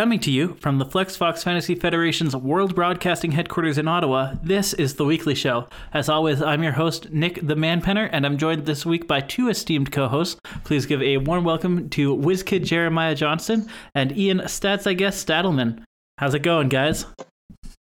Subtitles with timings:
[0.00, 4.72] Coming to you from the Flex Fox Fantasy Federation's World Broadcasting headquarters in Ottawa, this
[4.72, 5.68] is The Weekly Show.
[5.92, 9.50] As always, I'm your host, Nick the Manpenner, and I'm joined this week by two
[9.50, 10.40] esteemed co hosts.
[10.64, 15.82] Please give a warm welcome to WizKid Jeremiah Johnson and Ian Stats, I guess, Stadelman.
[16.16, 17.04] How's it going, guys?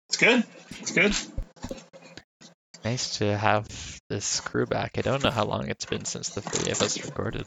[0.09, 0.43] It's good.
[0.81, 1.15] It's good.
[2.85, 3.69] Nice to have
[4.09, 4.99] this crew back.
[4.99, 7.47] I don't know how long it's been since the three of us recorded.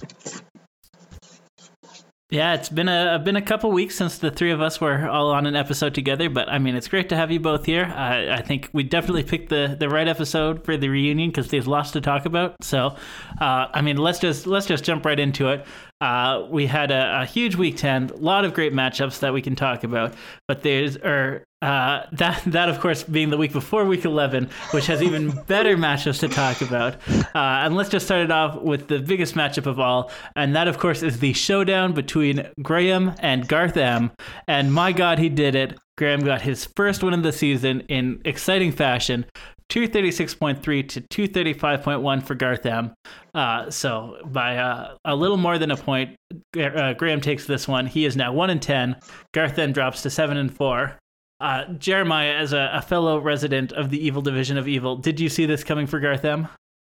[2.33, 5.29] Yeah, it's been a been a couple weeks since the three of us were all
[5.29, 7.85] on an episode together, but I mean, it's great to have you both here.
[7.85, 11.67] I, I think we definitely picked the, the right episode for the reunion because there's
[11.67, 12.55] lots to talk about.
[12.61, 12.95] So,
[13.39, 15.63] uh, I mean, let's just let's just jump right into it.
[16.03, 19.41] Uh, we had a, a, huge week 10, a lot of great matchups that we
[19.41, 20.13] can talk about.
[20.49, 24.87] But there's, or uh, that, that of course, being the week before week 11, which
[24.87, 26.95] has even better matchups to talk about.
[27.33, 30.11] Uh, and let's just start it off with the biggest matchup of all.
[30.35, 34.11] And that, of course, is the showdown between Graham and Garth M.
[34.45, 35.79] And my God, he did it.
[35.95, 39.25] Graham got his first win of the season in exciting fashion.
[39.69, 42.93] 236.3 to 235.1 for Garth M.
[43.33, 46.15] Uh, so by uh, a little more than a point,
[46.57, 47.87] uh, Graham takes this one.
[47.87, 48.95] He is now 1 and 10.
[49.33, 50.97] Garth then drops to 7 and 4.
[51.39, 55.27] Uh, Jeremiah, as a, a, fellow resident of the evil division of evil, did you
[55.27, 56.47] see this coming for Garth M?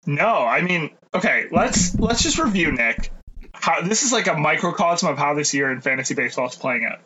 [0.06, 3.10] No, I mean, okay, let's let's just review Nick.
[3.54, 6.84] How this is like a microcosm of how this year in fantasy baseball is playing
[6.84, 7.00] out.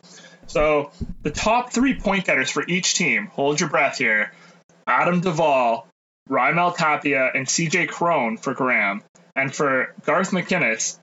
[0.47, 4.33] So the top three point getters for each team, hold your breath here,
[4.89, 5.87] Adam Duvall,
[6.27, 9.03] Raimel Tapia, and CJ Cron for Graham.
[9.35, 10.99] And for Garth McInnes,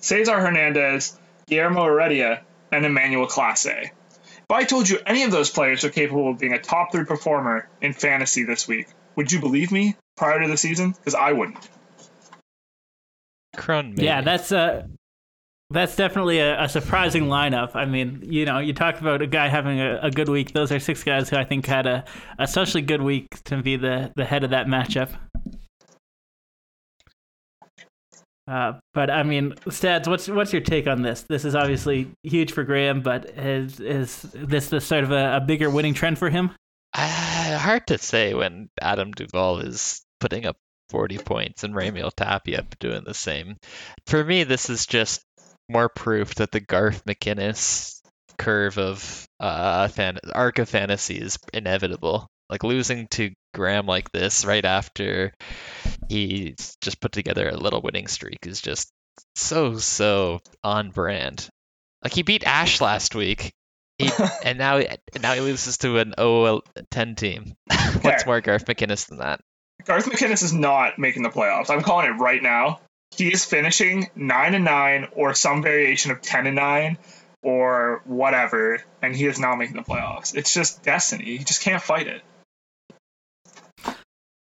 [0.00, 3.90] Cesar Hernandez, Guillermo Heredia, and Emmanuel Clase.
[3.90, 7.04] If I told you any of those players are capable of being a top three
[7.04, 10.92] performer in fantasy this week, would you believe me prior to the season?
[10.92, 11.68] Because I wouldn't.
[13.56, 14.04] Cron, maybe.
[14.04, 14.86] Yeah, that's uh
[15.70, 17.74] that's definitely a, a, surprising lineup.
[17.74, 20.52] I mean, you know, you talk about a guy having a, a, good week.
[20.52, 22.04] Those are six guys who I think had a
[22.38, 25.10] especially good week to be the, the head of that matchup.
[28.48, 31.22] Uh, but I mean, Stads, what's what's your take on this?
[31.28, 35.40] This is obviously huge for Graham, but is is this the sort of a, a
[35.40, 36.50] bigger winning trend for him?
[36.92, 40.56] Uh, hard to say when Adam Duvall is putting up
[40.90, 43.56] 40 points and Raimel Tapia doing the same.
[44.06, 45.22] For me, this is just
[45.70, 48.00] more proof that the Garth McInnes
[48.38, 52.26] curve of uh fan- arc of fantasy is inevitable.
[52.48, 55.32] Like losing to Graham like this right after
[56.08, 58.90] he just put together a little winning streak is just
[59.34, 61.48] so so on brand.
[62.02, 63.52] Like he beat Ash last week,
[63.98, 64.10] he,
[64.44, 64.80] and now
[65.20, 67.54] now he loses to an 0-10 team.
[68.02, 69.40] What's more Garth McInnes than that?
[69.84, 71.70] Garth McInnes is not making the playoffs.
[71.70, 72.80] I'm calling it right now
[73.16, 76.98] he is finishing nine and nine or some variation of ten and nine
[77.42, 80.34] or whatever, and he is not making the playoffs.
[80.34, 81.38] It's just destiny.
[81.38, 82.22] He just can't fight it.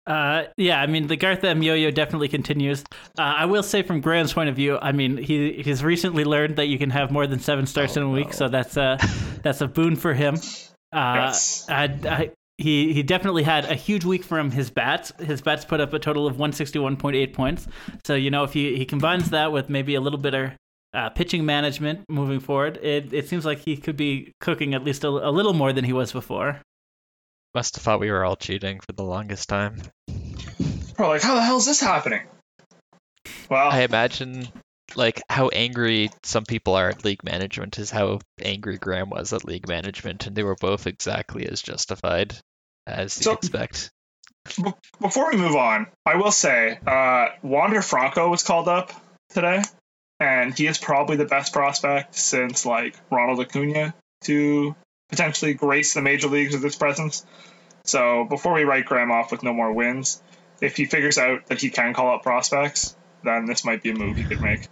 [0.05, 2.83] Uh, yeah, I mean the Garth M yo-yo definitely continues.
[3.17, 6.57] Uh, I will say from Graham's point of view, I mean he he's recently learned
[6.57, 8.31] that you can have more than seven starts oh, in a week, no.
[8.33, 8.97] so that's a
[9.43, 10.35] that's a boon for him.
[10.91, 11.65] Uh, yes.
[11.69, 15.11] I, I, he he definitely had a huge week from his bats.
[15.19, 17.67] His bats put up a total of 161.8 points.
[18.05, 20.51] So you know if he he combines that with maybe a little bit of
[20.93, 25.03] uh, pitching management moving forward, it it seems like he could be cooking at least
[25.03, 26.61] a, a little more than he was before.
[27.55, 29.81] Must have thought we were all cheating for the longest time.
[30.95, 32.21] Bro, like how the hell is this happening?
[33.49, 34.47] Well, I imagine
[34.95, 39.45] like how angry some people are at league management is how angry Graham was at
[39.45, 42.35] league management, and they were both exactly as justified
[42.87, 43.91] as you so, expect.
[44.61, 48.91] B- before we move on, I will say uh, Wander Franco was called up
[49.29, 49.61] today,
[50.19, 53.93] and he is probably the best prospect since like Ronald Acuna
[54.23, 54.75] to
[55.09, 57.25] potentially grace the major leagues with his presence.
[57.85, 60.21] So before we write Graham off with no more wins,
[60.61, 63.95] if he figures out that he can call up prospects, then this might be a
[63.95, 64.67] move he could make.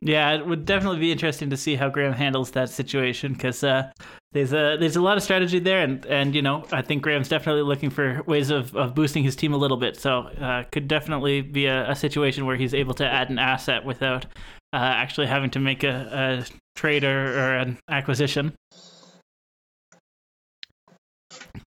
[0.00, 3.90] Yeah, it would definitely be interesting to see how Graham handles that situation because uh,
[4.32, 7.28] there's a there's a lot of strategy there, and and you know I think Graham's
[7.28, 9.96] definitely looking for ways of, of boosting his team a little bit.
[9.96, 13.84] So uh, could definitely be a, a, situation where he's able to add an asset
[13.84, 14.24] without
[14.72, 18.54] uh, actually having to make a, a trade or, or an acquisition.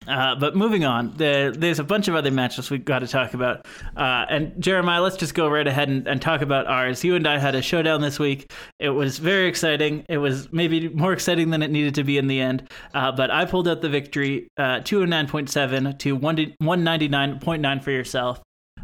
[0.07, 3.35] Uh, but moving on, the, there's a bunch of other matches we've got to talk
[3.35, 3.67] about.
[3.97, 7.05] Uh, and Jeremiah, let's just go right ahead and, and, talk about ours.
[7.05, 8.51] You and I had a showdown this week.
[8.79, 10.05] It was very exciting.
[10.09, 12.71] It was maybe more exciting than it needed to be in the end.
[12.95, 18.41] Uh, but I pulled out the victory, uh, 209.7 to 199.9 for yourself.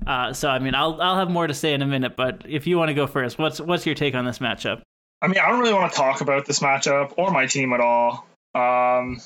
[0.07, 2.17] Uh, so I mean, I'll I'll have more to say in a minute.
[2.17, 4.81] But if you want to go first, what's what's your take on this matchup?
[5.23, 7.81] I mean, I don't really want to talk about this matchup or my team at
[7.81, 8.27] all.
[8.55, 9.21] Um,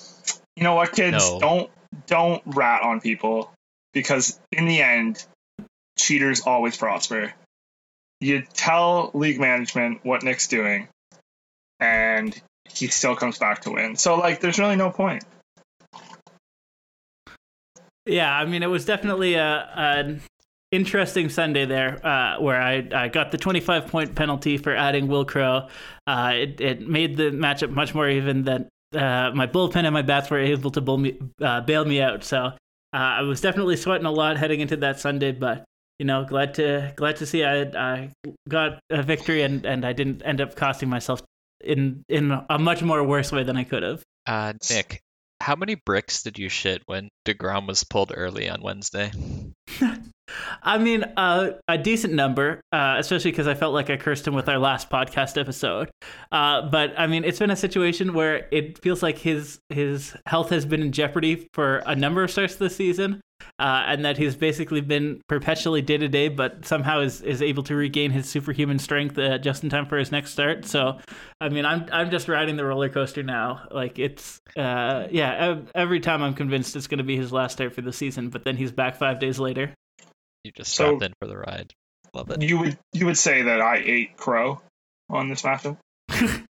[0.56, 1.31] you know what, kids?
[1.31, 1.38] No.
[1.38, 1.70] Don't
[2.06, 3.52] don't rat on people
[3.93, 5.25] because in the end,
[5.99, 7.32] cheaters always prosper.
[8.20, 10.88] You tell league management what Nick's doing,
[11.81, 13.96] and he still comes back to win.
[13.96, 15.25] So like, there's really no point.
[18.06, 20.20] Yeah, I mean, it was definitely a, an
[20.70, 25.25] interesting Sunday there, uh, where I, I got the 25 point penalty for adding Wil
[25.25, 25.69] Crowe.
[26.06, 30.02] Uh, it, it made the matchup much more even than uh, my bullpen and my
[30.02, 32.25] bats were able to bull me, uh, bail me out.
[32.25, 32.52] So uh,
[32.93, 35.64] I was definitely sweating a lot heading into that Sunday, but
[35.99, 38.11] you know, glad to glad to see I, I
[38.49, 41.23] got a victory and, and I didn't end up costing myself
[41.62, 44.02] in in a much more worse way than I could have.
[44.26, 45.00] Uh, Nick,
[45.40, 49.11] how many bricks did you shit when Degrom was pulled early on Wednesday?
[50.62, 54.35] I mean, uh, a decent number, uh, especially because I felt like I cursed him
[54.35, 55.91] with our last podcast episode.
[56.32, 60.50] Uh, but I mean, it's been a situation where it feels like his his health
[60.50, 63.21] has been in jeopardy for a number of starts this season,
[63.59, 67.62] uh, and that he's basically been perpetually day to day, but somehow is, is able
[67.65, 70.65] to regain his superhuman strength uh, just in time for his next start.
[70.65, 70.99] So,
[71.41, 73.67] I mean, I'm I'm just riding the roller coaster now.
[73.71, 77.75] Like it's uh, yeah, every time I'm convinced it's going to be his last start
[77.75, 79.75] for the season, but then he's back five days later.
[80.44, 81.73] You just So- strapped in for the ride.
[82.14, 82.43] Love it.
[82.43, 84.61] You would you would say that I ate crow
[85.11, 85.79] on this matchup?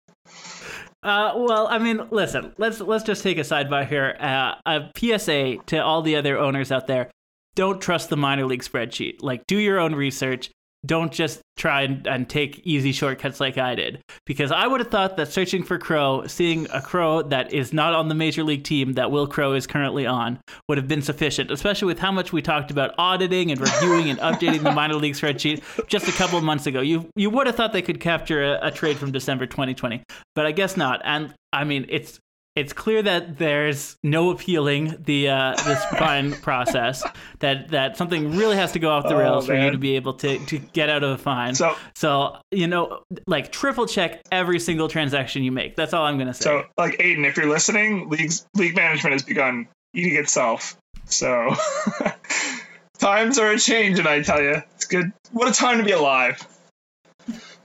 [1.04, 4.16] Uh, well, I mean, listen, let's let's just take a sidebar here.
[4.20, 7.10] Uh, a PSA to all the other owners out there:
[7.56, 9.16] don't trust the minor league spreadsheet.
[9.20, 10.50] Like, do your own research.
[10.84, 14.00] Don't just try and, and take easy shortcuts like I did.
[14.26, 17.94] Because I would have thought that searching for Crowe, seeing a Crowe that is not
[17.94, 21.50] on the major league team that Wil Crowe is currently on, would have been sufficient,
[21.50, 25.14] especially with how much we talked about auditing and reviewing and updating the minor league
[25.14, 26.80] spreadsheet just a couple of months ago.
[26.80, 30.02] You you would have thought they could capture a, a trade from December 2020,
[30.34, 31.00] but I guess not.
[31.04, 32.18] And I mean, it's
[32.54, 37.02] it's clear that there's no appealing the uh, this fine process.
[37.38, 39.96] That that something really has to go off the Oh, rails for you to be
[39.96, 41.54] able to to get out of a fine.
[41.54, 45.76] So So you know, like triple check every single transaction you make.
[45.76, 46.44] That's all I'm gonna say.
[46.44, 50.76] So, like Aiden, if you're listening, leagues league management has begun eating itself.
[51.06, 51.54] So,
[52.98, 54.06] times are a changing.
[54.06, 55.12] I tell you, it's good.
[55.32, 56.46] What a time to be alive,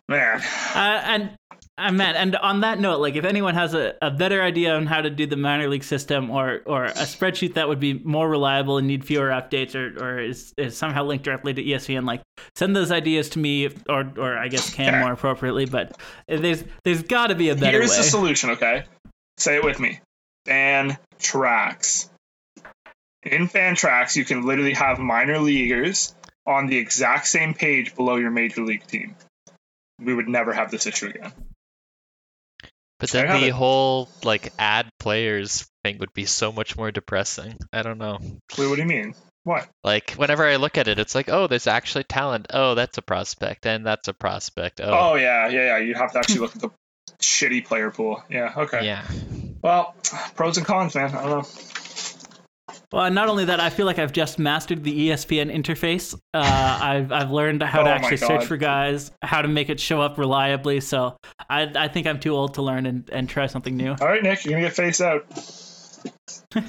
[0.09, 0.41] man.
[0.73, 1.36] Uh, and
[1.79, 4.87] uh, man, and on that note, like if anyone has a, a better idea on
[4.87, 8.27] how to do the minor league system or or a spreadsheet that would be more
[8.27, 12.21] reliable and need fewer updates or, or is, is somehow linked directly to ESPN, like
[12.55, 15.01] send those ideas to me or or I guess can Yeah.
[15.01, 15.65] more appropriately.
[15.65, 15.95] But
[16.27, 17.71] there's there's got to be a better way.
[17.71, 17.97] Here's way.
[17.97, 18.49] the solution.
[18.51, 18.85] Okay,
[19.37, 19.99] say it with me.
[20.45, 22.09] Fan tracks.
[23.23, 26.15] In Fantrax, you can literally have minor leaguers
[26.45, 29.15] on the exact same page below your major league team.
[29.99, 31.33] We would never have this issue again.
[32.99, 33.53] But then the it.
[33.53, 37.57] whole like add players thing would be so much more depressing.
[37.71, 38.17] I don't know.
[38.57, 39.13] Wait, what do you mean?
[39.43, 39.67] What?
[39.83, 42.47] Like whenever I look at it, it's like, oh, there's actually talent.
[42.53, 44.81] Oh, that's a prospect, and that's a prospect.
[44.81, 45.77] Oh, Oh yeah, yeah, yeah.
[45.77, 46.69] You have to actually look at the
[47.21, 48.23] shitty player pool.
[48.29, 48.53] Yeah.
[48.57, 48.85] Okay.
[48.85, 49.05] yeah.
[49.61, 49.95] Well,
[50.35, 51.15] pros and cons, man.
[51.15, 51.47] I don't know.
[52.91, 56.13] Well, not only that, I feel like I've just mastered the ESPN interface.
[56.33, 59.79] Uh, I've I've learned how to Oh actually search for guys, how to make it
[59.79, 60.79] show up reliably.
[60.79, 61.17] So
[61.49, 63.95] I I think I'm too old to learn and, and try something new.
[63.99, 65.25] All right, Nick, you're gonna get face out.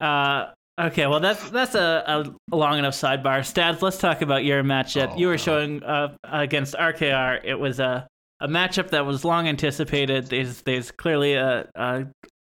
[0.00, 0.46] Uh,
[0.80, 3.44] okay, well that's that's a, a long enough sidebar.
[3.44, 5.12] Stads, let's talk about your matchup.
[5.12, 5.36] Oh, you were no.
[5.36, 7.44] showing uh, against RKR.
[7.44, 8.08] It was a
[8.40, 10.28] a matchup that was long anticipated.
[10.28, 12.06] There's there's clearly a, a,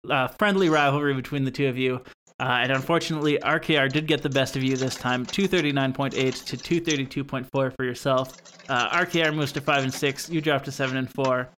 [0.10, 2.02] a friendly rivalry between the two of you.
[2.44, 7.50] Uh, and unfortunately, RKR did get the best of you this time, 239.8 to 232.4
[7.50, 8.34] for yourself.
[8.68, 10.30] Uh, RKR moves to 5 and 6.
[10.30, 11.50] You dropped to 7 and 4.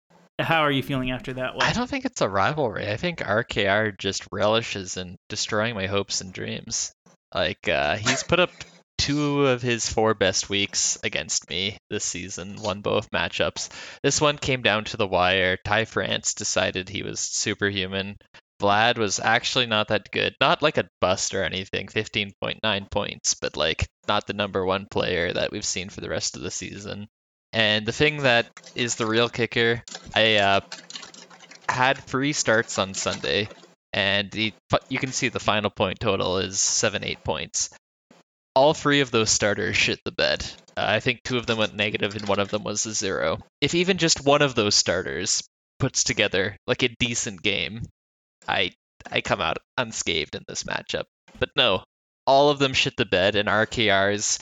[0.40, 1.64] How are you feeling after that one?
[1.64, 2.86] I don't think it's a rivalry.
[2.86, 6.92] I think RKR just relishes in destroying my hopes and dreams.
[7.34, 8.50] Like uh, he's put up
[8.98, 13.70] two of his four best weeks against me this season, won both matchups.
[14.02, 15.56] This one came down to the wire.
[15.64, 18.18] Ty France decided he was superhuman.
[18.64, 20.34] Vlad was actually not that good.
[20.40, 25.30] Not like a bust or anything, 15.9 points, but like not the number one player
[25.34, 27.08] that we've seen for the rest of the season.
[27.52, 29.82] And the thing that is the real kicker,
[30.14, 30.60] I uh,
[31.68, 33.48] had three starts on Sunday,
[33.92, 34.54] and the
[34.88, 37.68] you can see the final point total is seven eight points.
[38.54, 40.42] All three of those starters shit the bed.
[40.74, 43.40] Uh, I think two of them went negative, and one of them was a zero.
[43.60, 45.42] If even just one of those starters
[45.78, 47.82] puts together like a decent game,
[48.48, 48.72] I
[49.10, 51.04] I come out unscathed in this matchup.
[51.38, 51.84] But no,
[52.26, 54.38] all of them shit the bed, and RKR's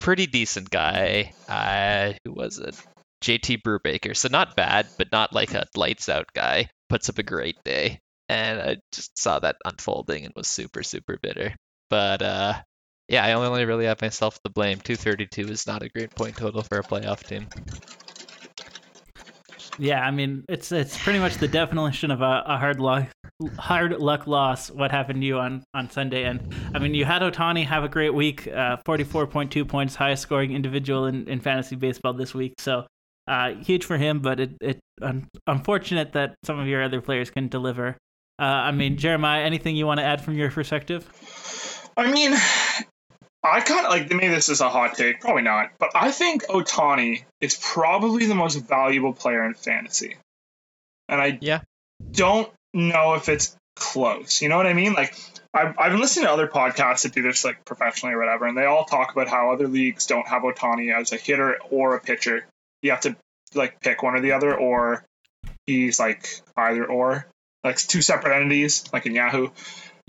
[0.00, 1.32] pretty decent guy.
[1.48, 2.76] Uh, who was it?
[3.22, 4.16] JT Brubaker.
[4.16, 6.68] So not bad, but not like a lights out guy.
[6.88, 8.00] Puts up a great day.
[8.28, 11.54] And I just saw that unfolding and was super, super bitter.
[11.88, 12.54] But uh,
[13.08, 14.80] yeah, I only really have myself to blame.
[14.80, 17.46] 232 is not a great point total for a playoff team.
[19.78, 23.08] Yeah, I mean it's it's pretty much the definition of a, a hard luck
[23.58, 24.70] hard luck loss.
[24.70, 26.24] What happened to you on on Sunday?
[26.24, 29.64] And I mean you had Ohtani have a great week, uh, forty four point two
[29.64, 32.54] points, highest scoring individual in, in fantasy baseball this week.
[32.58, 32.86] So
[33.26, 37.30] uh, huge for him, but it it un- unfortunate that some of your other players
[37.30, 37.96] can deliver.
[38.38, 41.08] Uh, I mean Jeremiah, anything you want to add from your perspective?
[41.96, 42.34] I mean,
[43.44, 46.46] I kind of like maybe this is a hot take, probably not, but I think
[46.46, 50.16] Ohtani is probably the most valuable player in fantasy,
[51.08, 51.60] and I yeah
[52.12, 54.42] don't know if it's close.
[54.42, 54.92] You know what I mean?
[54.94, 55.16] Like
[55.52, 58.56] I've I've been listening to other podcasts that do this like professionally or whatever, and
[58.56, 62.00] they all talk about how other leagues don't have Ohtani as a hitter or a
[62.00, 62.46] pitcher.
[62.80, 63.16] You have to
[63.54, 65.04] like pick one or the other, or
[65.66, 67.26] he's like either or,
[67.64, 69.48] like two separate entities, like in Yahoo.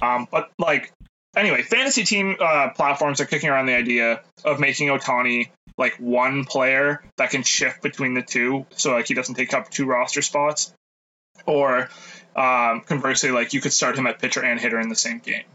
[0.02, 0.92] Um, but like
[1.36, 6.46] anyway, fantasy team uh, platforms are kicking around the idea of making Ohtani like one
[6.46, 10.22] player that can shift between the two, so like he doesn't take up two roster
[10.22, 10.74] spots,
[11.46, 11.90] or
[12.36, 15.46] um, conversely, like you could start him at pitcher and hitter in the same game.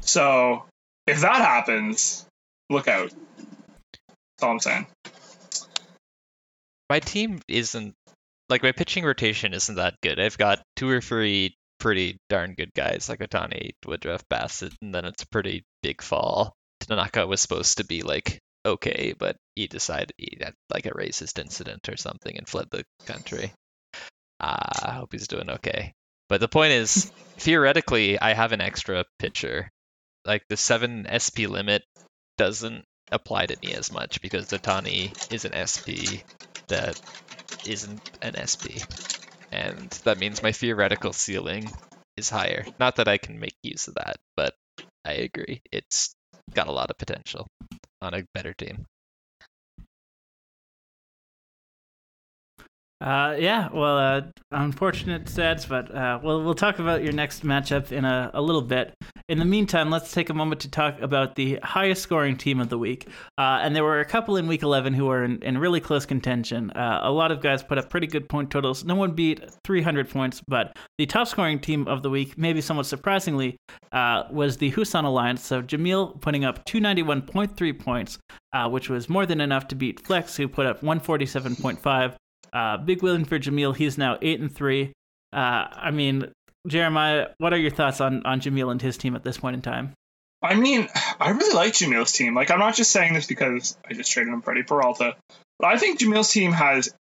[0.00, 0.64] So
[1.06, 2.26] if that happens,
[2.70, 3.10] look out.
[3.38, 4.86] That's all I'm saying.
[6.90, 7.94] My team isn't
[8.48, 10.20] like my pitching rotation isn't that good.
[10.20, 15.04] I've got two or three pretty darn good guys like Ohtani, Woodruff, Bassitt, and then
[15.04, 16.54] it's a pretty big fall.
[16.78, 21.40] Tanaka was supposed to be like okay, but he decided he had like a racist
[21.40, 23.52] incident or something and fled the country.
[24.38, 25.92] Uh, I hope he's doing okay.
[26.28, 29.68] But the point is, theoretically, I have an extra pitcher.
[30.24, 31.82] Like the seven SP limit
[32.38, 36.22] doesn't apply to me as much because Ohtani is an SP
[36.68, 37.00] that
[37.66, 38.78] isn't an SP
[39.52, 41.70] and that means my theoretical ceiling
[42.16, 42.64] is higher.
[42.80, 44.54] Not that I can make use of that, but
[45.04, 45.60] I agree.
[45.70, 46.14] It's
[46.54, 47.46] got a lot of potential
[48.00, 48.86] on a better team.
[53.00, 57.90] Uh, yeah, well, uh, unfortunate stats, but uh, we'll we'll talk about your next matchup
[57.90, 58.94] in a, a little bit.
[59.28, 62.68] In the meantime, let's take a moment to talk about the highest scoring team of
[62.68, 63.08] the week.
[63.38, 66.04] Uh, and there were a couple in week 11 who were in, in really close
[66.06, 66.70] contention.
[66.72, 68.84] Uh, a lot of guys put up pretty good point totals.
[68.84, 72.86] No one beat 300 points, but the top scoring team of the week, maybe somewhat
[72.86, 73.56] surprisingly,
[73.92, 75.44] uh, was the Husan Alliance.
[75.44, 78.18] So Jamil putting up 291.3 points,
[78.68, 82.14] which was more than enough to beat Flex, who put up 147.5.
[82.52, 83.74] Uh, big win for Jamil.
[83.74, 84.92] He's now eight and three.
[85.32, 86.30] Uh, I mean,
[86.66, 89.62] Jeremiah, what are your thoughts on on Jamil and his team at this point in
[89.62, 89.92] time?
[90.42, 90.88] I mean,
[91.20, 92.34] I really like Jamil's team.
[92.34, 95.16] Like, I'm not just saying this because I just traded him Freddie Peralta,
[95.58, 96.92] but I think Jamil's team has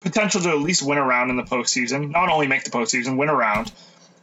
[0.00, 2.10] potential to at least win around in the postseason.
[2.10, 3.72] Not only make the postseason, win around.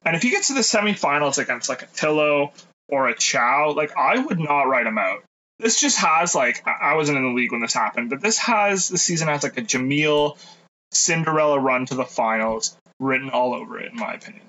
[0.06, 2.52] And if he gets to the semifinals against like a Tillo
[2.90, 5.24] or a Chow, like I would not write him out
[5.60, 8.90] this just has like I wasn't in the league when this happened, but this has
[8.90, 10.38] the season has like a Jamil
[10.92, 14.44] Cinderella run to the finals written all over it, in my opinion.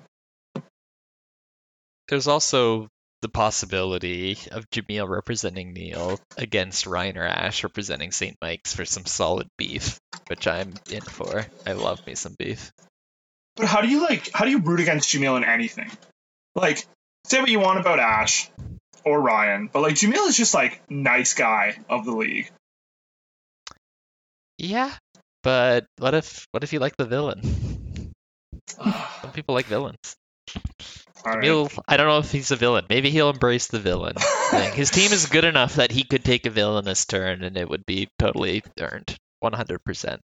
[2.07, 2.87] There's also
[3.21, 8.37] the possibility of Jamil representing Neil against Ryan or Ash representing St.
[8.41, 11.45] Mike's for some solid beef, which I'm in for.
[11.65, 12.71] I love me some beef.
[13.55, 15.91] But how do you like how do you root against Jamil in anything?
[16.55, 16.85] Like,
[17.25, 18.49] say what you want about Ash
[19.03, 22.51] or Ryan, but like Jamil is just like nice guy of the league.
[24.59, 24.93] Yeah,
[25.43, 27.41] but what if what if you like the villain?
[28.67, 30.15] Some people like villains.
[31.25, 31.79] Jamil, right.
[31.87, 32.85] I don't know if he's a villain.
[32.89, 34.15] Maybe he'll embrace the villain.
[34.51, 34.73] Thing.
[34.73, 37.85] His team is good enough that he could take a villainous turn and it would
[37.85, 40.21] be totally earned, one hundred percent.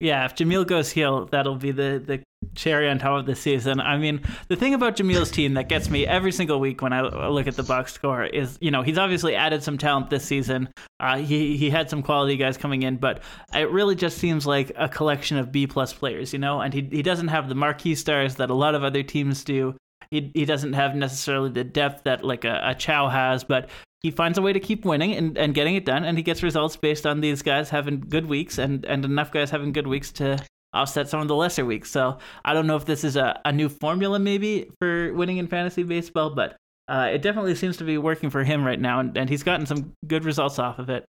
[0.00, 2.22] Yeah, if Jamil goes heel, that'll be the, the
[2.54, 3.80] cherry on top of the season.
[3.80, 7.02] I mean, the thing about Jamil's team that gets me every single week when I
[7.28, 10.68] look at the box score is, you know, he's obviously added some talent this season.
[11.00, 13.22] Uh, he he had some quality guys coming in, but
[13.54, 16.60] it really just seems like a collection of B plus players, you know.
[16.60, 19.74] And he he doesn't have the marquee stars that a lot of other teams do.
[20.10, 23.68] He, he doesn't have necessarily the depth that like a, a Chow has, but
[24.00, 26.42] he finds a way to keep winning and, and getting it done, and he gets
[26.42, 30.12] results based on these guys having good weeks and, and enough guys having good weeks
[30.12, 30.38] to
[30.72, 31.90] offset some of the lesser weeks.
[31.90, 35.46] So I don't know if this is a, a new formula maybe for winning in
[35.46, 36.56] fantasy baseball, but
[36.88, 39.66] uh, it definitely seems to be working for him right now, and, and he's gotten
[39.66, 41.04] some good results off of it.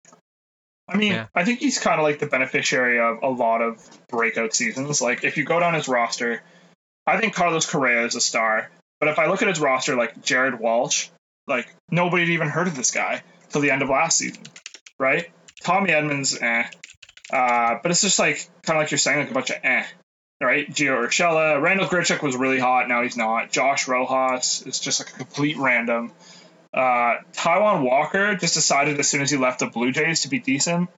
[0.87, 1.27] I mean, yeah.
[1.33, 5.01] I think he's kind of like the beneficiary of a lot of breakout seasons.
[5.01, 6.43] Like, if you go down his roster,
[7.07, 8.69] I think Carlos Correa is a star.
[8.99, 11.09] But if I look at his roster, like Jared Walsh,
[11.47, 14.43] like nobody had even heard of this guy till the end of last season,
[14.97, 15.29] right?
[15.61, 16.67] Tommy Edmonds, eh.
[17.31, 19.85] Uh, but it's just like kind of like you're saying, like a bunch of eh,
[20.41, 20.69] right?
[20.69, 22.87] Gio Urshela, Randall Grichuk was really hot.
[22.87, 23.51] Now he's not.
[23.51, 26.11] Josh Rojas is just like a complete random.
[26.73, 30.39] Uh, Taijuan Walker just decided as soon as he left the Blue Jays to be
[30.39, 30.89] decent.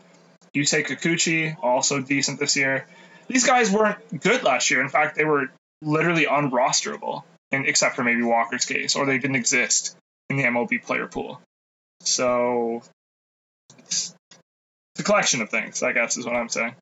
[0.56, 2.88] Yusei Kikuchi also decent this year.
[3.28, 4.82] These guys weren't good last year.
[4.82, 9.96] In fact, they were literally unrosterable, except for maybe Walker's case, or they didn't exist
[10.30, 11.42] in the MLB player pool.
[12.02, 12.82] So
[14.98, 16.74] it's a collection of things, I guess, is what I'm saying.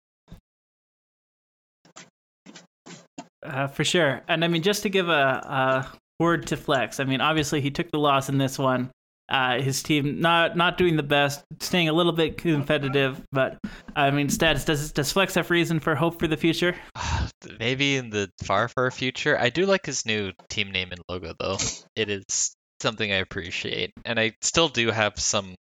[3.44, 4.22] Uh, for sure.
[4.30, 7.72] And I mean, just to give a, a, word to Flex, I mean, obviously he
[7.72, 8.90] took the loss in this one.
[9.28, 13.58] Uh, his team not not doing the best, staying a little bit competitive, but
[13.96, 16.74] I mean, stats does does Flex have reason for hope for the future?
[17.60, 19.38] Maybe in the far far future.
[19.38, 21.58] I do like his new team name and logo though.
[21.98, 25.56] It is something I appreciate, and I still do have some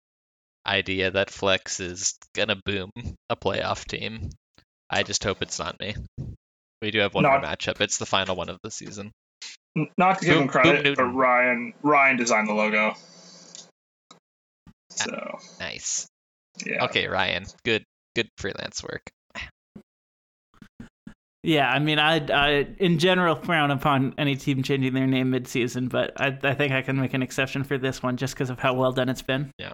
[0.66, 2.90] idea that Flex is gonna boom
[3.30, 4.30] a playoff team.
[4.90, 5.94] I just hope it's not me.
[6.82, 7.80] We do have one not, more matchup.
[7.80, 9.12] It's the final one of the season.
[9.98, 12.94] Not to give boom, him credit, but Ryan Ryan designed the logo.
[14.90, 16.06] So nice.
[16.64, 16.84] Yeah.
[16.84, 17.46] Okay, Ryan.
[17.64, 19.10] Good good freelance work.
[21.42, 25.88] Yeah, I mean, I, I in general frown upon any team changing their name mid-season,
[25.88, 28.58] but I, I think I can make an exception for this one just because of
[28.58, 29.50] how well done it's been.
[29.58, 29.72] Yeah.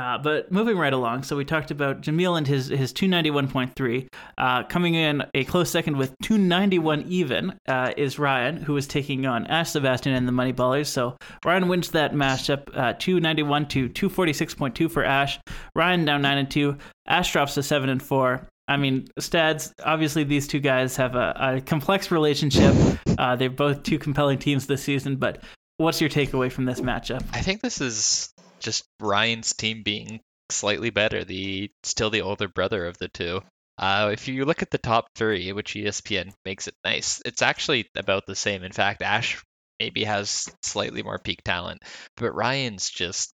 [0.00, 4.08] Uh, but moving right along, so we talked about Jamil and his his 291.3.
[4.38, 9.26] Uh, coming in a close second with 291 even uh, is Ryan, who is taking
[9.26, 10.86] on Ash Sebastian and the Money Ballers.
[10.86, 15.38] So Ryan wins that matchup, uh, 291 to 246.2 for Ash.
[15.76, 16.78] Ryan down nine and two.
[17.06, 18.48] Ash drops to seven and four.
[18.68, 22.74] I mean, Stads, obviously these two guys have a, a complex relationship.
[23.18, 25.42] Uh, they're both two compelling teams this season, but
[25.76, 27.22] what's your takeaway from this matchup?
[27.34, 32.86] I think this is just Ryan's team being slightly better, the still the older brother
[32.86, 33.42] of the two.
[33.78, 37.88] Uh, if you look at the top three, which ESPN makes it nice, it's actually
[37.96, 38.62] about the same.
[38.62, 39.42] In fact, Ash
[39.78, 41.82] maybe has slightly more peak talent,
[42.16, 43.32] but Ryan's just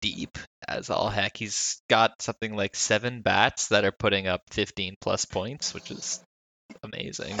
[0.00, 1.36] deep as all heck.
[1.36, 6.22] He's got something like seven bats that are putting up 15 plus points, which is
[6.82, 7.36] amazing.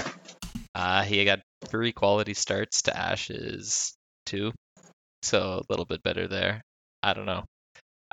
[0.74, 3.94] Uh, he got three quality starts to Ash's
[4.26, 4.52] two,
[5.22, 6.62] so a little bit better there.
[7.04, 7.44] I don't know.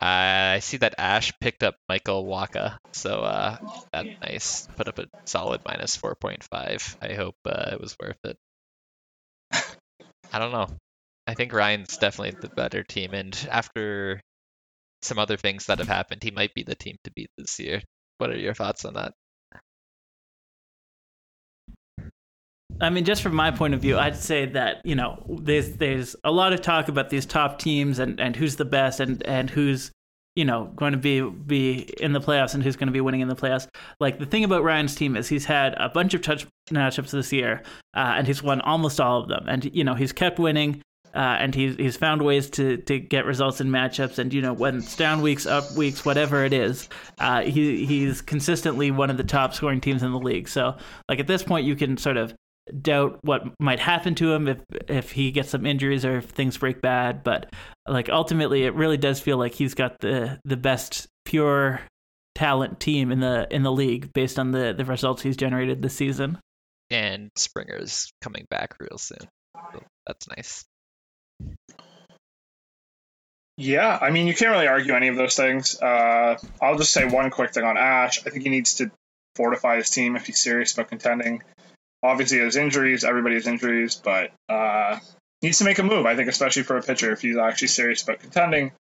[0.02, 3.58] I see that Ash picked up Michael Wacha, so uh,
[3.94, 4.68] that's nice.
[4.76, 6.98] Put up a solid minus 4.5.
[7.02, 8.38] I hope uh, it was worth it.
[10.34, 10.68] I don't know.
[11.26, 14.20] I think Ryan's definitely the better team, and after
[15.04, 17.82] some other things that have happened, he might be the team to beat this year.
[18.18, 19.14] What are your thoughts on that?
[22.82, 26.16] I mean, just from my point of view, I'd say that you know there's there's
[26.24, 29.50] a lot of talk about these top teams and, and who's the best and, and
[29.50, 29.92] who's
[30.36, 33.22] you know going to be be in the playoffs and who's going to be winning
[33.22, 33.68] in the playoffs.
[34.00, 37.32] Like the thing about Ryan's team is he's had a bunch of touch matchups this
[37.32, 37.62] year,
[37.96, 39.46] uh, and he's won almost all of them.
[39.48, 40.82] And you know he's kept winning.
[41.14, 44.54] Uh, and he's he's found ways to, to get results in matchups, and you know
[44.54, 46.88] when it's down weeks, up weeks, whatever it is,
[47.20, 50.48] uh, he he's consistently one of the top scoring teams in the league.
[50.48, 50.78] So
[51.10, 52.34] like at this point, you can sort of
[52.82, 56.58] doubt what might happen to him if if he gets some injuries or if things
[56.58, 57.24] break bad.
[57.24, 57.54] But
[57.88, 61.82] like ultimately, it really does feel like he's got the the best pure
[62.36, 65.94] talent team in the in the league based on the the results he's generated this
[65.94, 66.38] season.
[66.90, 69.28] And Springer's coming back real soon.
[69.74, 70.66] So that's nice.
[73.58, 75.80] Yeah, I mean, you can't really argue any of those things.
[75.80, 78.26] Uh, I'll just say one quick thing on Ash.
[78.26, 78.92] I think he needs to
[79.36, 81.44] fortify his team if he's serious about contending
[82.04, 83.04] obviously has injuries.
[83.04, 85.00] Everybody has injuries, but uh,
[85.42, 86.06] needs to make a move.
[86.06, 88.72] I think, especially for a pitcher, if he's actually serious about contending,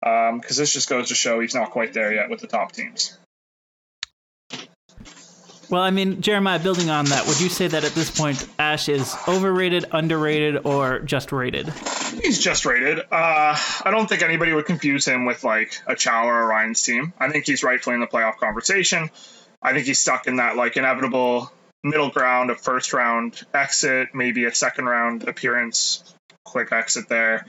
[0.00, 2.72] because um, this just goes to show he's not quite there yet with the top
[2.72, 3.16] teams.
[5.68, 8.88] Well, I mean, Jeremiah, building on that, would you say that at this point Ash
[8.88, 11.68] is overrated, underrated, or just rated?
[12.22, 13.00] He's just rated.
[13.00, 16.82] Uh, I don't think anybody would confuse him with like a Chow or a Ryan's
[16.82, 17.12] team.
[17.18, 19.10] I think he's rightfully in the playoff conversation.
[19.60, 21.50] I think he's stuck in that like inevitable
[21.86, 26.02] middle ground, a first round exit, maybe a second round appearance,
[26.44, 27.46] quick exit there.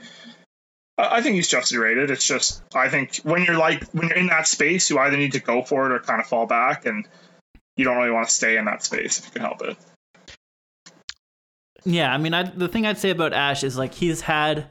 [0.96, 2.10] I think he's justly rated.
[2.10, 5.32] It's just I think when you're like when you're in that space, you either need
[5.32, 7.06] to go for it or kind of fall back, and
[7.76, 9.76] you don't really want to stay in that space if you can help it.
[11.84, 14.68] Yeah, I mean, I, the thing I'd say about Ash is like he's had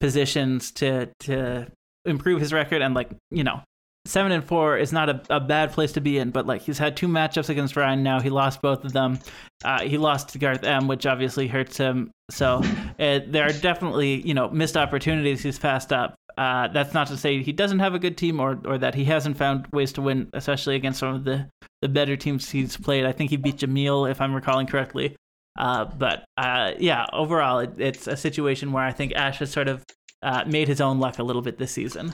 [0.00, 1.66] positions to to
[2.06, 3.60] improve his record, and like you know
[4.06, 6.78] seven and four is not a, a bad place to be in, but like he's
[6.78, 8.20] had two matchups against Ryan now.
[8.20, 9.18] He lost both of them.
[9.64, 12.10] Uh, he lost to Garth M, which obviously hurts him.
[12.30, 12.62] So
[12.98, 16.14] it, there are definitely you know missed opportunities he's passed up.
[16.38, 19.04] Uh, that's not to say he doesn't have a good team or or that he
[19.04, 21.48] hasn't found ways to win, especially against some of the
[21.82, 23.04] the better teams he's played.
[23.04, 25.16] I think he beat Jamil, if I'm recalling correctly.
[25.58, 29.68] Uh, but uh, yeah, overall, it, it's a situation where I think Ash has sort
[29.68, 29.84] of
[30.22, 32.12] uh, made his own luck a little bit this season.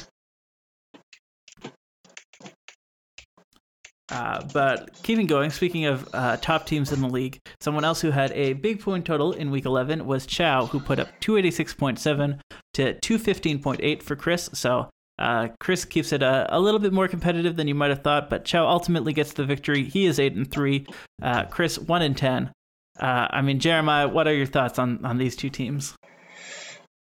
[4.12, 8.10] Uh, but keeping going, speaking of uh, top teams in the league, someone else who
[8.10, 12.38] had a big point total in week 11 was Chow, who put up 286.7
[12.74, 14.50] to 215.8 for Chris.
[14.52, 18.02] So uh, Chris keeps it a, a, little bit more competitive than you might have
[18.02, 19.84] thought, but Chow ultimately gets the victory.
[19.84, 20.86] He is 8 and 3,
[21.22, 22.52] uh, Chris 1 and 10.
[23.00, 25.94] Uh, I mean, Jeremiah, what are your thoughts on, on these two teams?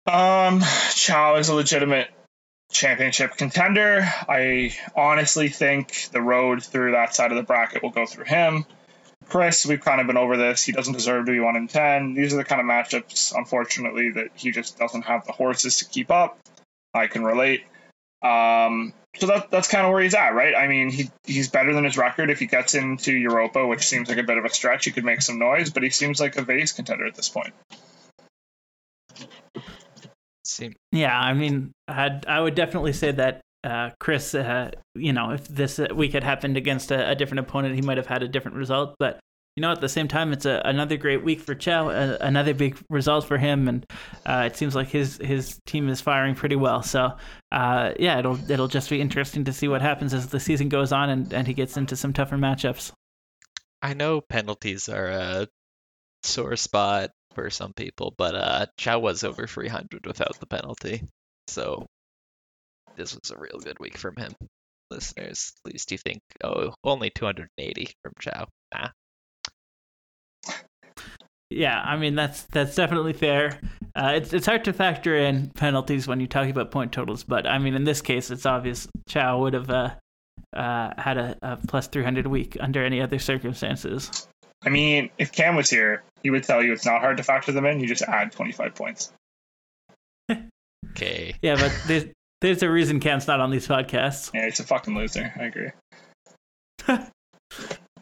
[0.07, 0.61] Um,
[0.95, 2.09] Chow is a legitimate
[2.71, 4.01] championship contender.
[4.27, 8.65] I honestly think the road through that side of the bracket will go through him.
[9.27, 10.63] Chris, we've kind of been over this.
[10.63, 12.15] He doesn't deserve to be one in ten.
[12.15, 15.85] These are the kind of matchups, unfortunately, that he just doesn't have the horses to
[15.85, 16.37] keep up.
[16.93, 17.63] I can relate.
[18.21, 20.55] Um, so that that's kind of where he's at, right?
[20.55, 22.29] I mean, he he's better than his record.
[22.29, 25.05] If he gets into Europa, which seems like a bit of a stretch, he could
[25.05, 27.53] make some noise, but he seems like a vase contender at this point.
[30.51, 35.31] Seem- yeah, I mean, I'd, I would definitely say that uh, Chris, uh, you know,
[35.31, 38.23] if this uh, week had happened against a, a, different opponent, he might have had
[38.23, 38.95] a different result.
[38.99, 39.19] But
[39.55, 42.77] you know, at the same time, it's a, another great week for Chow, another big
[42.89, 43.85] result for him, and
[44.25, 46.81] uh, it seems like his his team is firing pretty well.
[46.81, 47.15] So,
[47.51, 50.91] uh, yeah, it'll it'll just be interesting to see what happens as the season goes
[50.91, 52.93] on and, and he gets into some tougher matchups.
[53.81, 55.47] I know penalties are a
[56.23, 61.03] sore spot for some people, but uh, Chow was over 300 without the penalty,
[61.47, 61.85] so
[62.95, 64.33] this was a real good week from him.
[64.89, 68.47] Listeners, at least you think, oh, only 280 from Chow.
[68.73, 68.89] Nah.
[71.49, 73.59] Yeah, I mean that's that's definitely fair.
[73.93, 77.45] Uh, it's it's hard to factor in penalties when you talk about point totals, but
[77.45, 79.95] I mean in this case it's obvious Chow would have uh,
[80.55, 84.27] uh, had a, a plus 300 week under any other circumstances.
[84.63, 87.51] I mean, if Cam was here, he would tell you it's not hard to factor
[87.51, 87.79] them in.
[87.79, 89.11] You just add 25 points.
[90.91, 91.33] okay.
[91.41, 92.05] Yeah, but there's,
[92.41, 94.31] there's a reason Cam's not on these podcasts.
[94.33, 95.33] Yeah, he's a fucking loser.
[95.35, 95.71] I agree.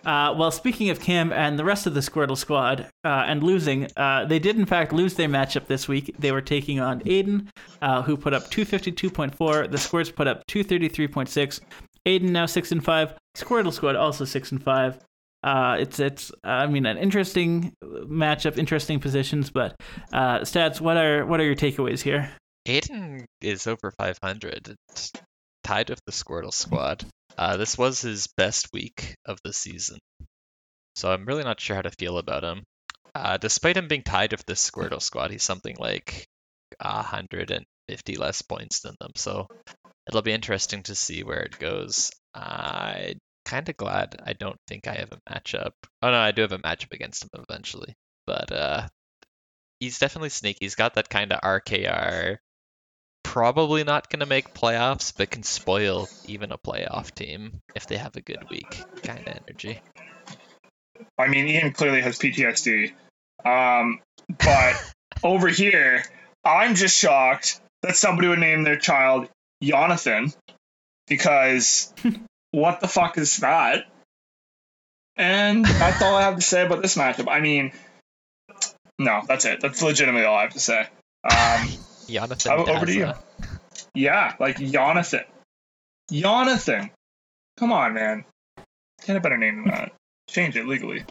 [0.05, 3.87] Uh, well, speaking of Cam and the rest of the Squirtle squad uh, and losing,
[3.97, 6.15] uh, they did in fact lose their matchup this week.
[6.17, 7.47] They were taking on Aiden,
[7.81, 9.69] uh, who put up 252.4.
[9.69, 11.59] The Squirts put up 233.6.
[12.05, 13.13] Aiden now six and five.
[13.35, 14.99] Squirtle squad also six and five.
[15.43, 19.75] Uh, it's it's I mean an interesting matchup, interesting positions, but
[20.11, 20.81] uh, stats.
[20.81, 22.31] What are what are your takeaways here?
[22.67, 24.75] Aiden is over 500.
[24.89, 25.11] It's
[25.63, 27.05] tied with the Squirtle squad.
[27.37, 29.99] Uh, this was his best week of the season,
[30.95, 32.63] so I'm really not sure how to feel about him.
[33.15, 36.25] Uh, despite him being tied with the Squirtle squad, he's something like
[36.81, 39.11] 150 less points than them.
[39.15, 39.47] So
[40.07, 42.11] it'll be interesting to see where it goes.
[42.33, 43.15] I
[43.49, 45.71] kind of glad I don't think I have a matchup.
[46.03, 47.95] Oh no, I do have a matchup against him eventually,
[48.27, 48.87] but uh,
[49.79, 50.59] he's definitely sneaky.
[50.61, 52.37] He's got that kind of RKR.
[53.23, 57.97] Probably not going to make playoffs, but can spoil even a playoff team if they
[57.97, 59.81] have a good week kind of energy.
[61.17, 62.93] I mean, Ian clearly has PTSD.
[63.43, 64.75] Um, but
[65.23, 66.03] over here,
[66.45, 69.27] I'm just shocked that somebody would name their child
[69.61, 70.33] Jonathan
[71.07, 71.93] because
[72.51, 73.85] what the fuck is that?
[75.15, 77.27] And that's all I have to say about this matchup.
[77.29, 77.73] I mean,
[78.97, 79.59] no, that's it.
[79.61, 80.87] That's legitimately all I have to say.
[81.29, 81.67] Um,
[82.07, 82.51] Jonathan.
[82.51, 83.11] Over to you.
[83.93, 85.23] Yeah, like Jonathan.
[86.11, 86.89] Jonathan.
[87.57, 88.25] Come on, man.
[89.05, 89.91] Get a better name than that.
[90.29, 91.03] Change it legally.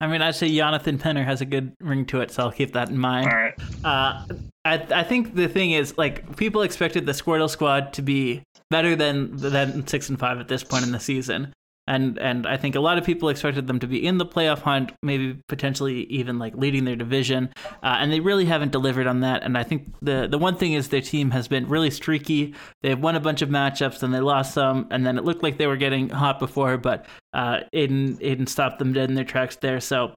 [0.00, 2.72] I mean, I'd say Jonathan Penner has a good ring to it, so I'll keep
[2.72, 3.30] that in mind.
[3.30, 3.54] All right.
[3.84, 4.26] Uh,
[4.66, 8.96] I I think the thing is, like, people expected the Squirtle Squad to be better
[8.96, 11.52] than than six and five at this point in the season,
[11.86, 14.58] and and I think a lot of people expected them to be in the playoff
[14.60, 17.50] hunt, maybe potentially even like leading their division,
[17.82, 19.44] uh, and they really haven't delivered on that.
[19.44, 22.54] And I think the the one thing is their team has been really streaky.
[22.82, 25.58] They've won a bunch of matchups and they lost some, and then it looked like
[25.58, 29.56] they were getting hot before, but uh, Aiden Aiden stopped them dead in their tracks
[29.56, 29.80] there.
[29.80, 30.12] So.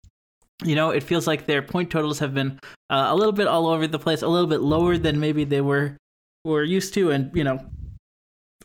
[0.63, 3.67] You know, it feels like their point totals have been uh, a little bit all
[3.67, 5.97] over the place, a little bit lower than maybe they were
[6.43, 7.59] were used to, and you know,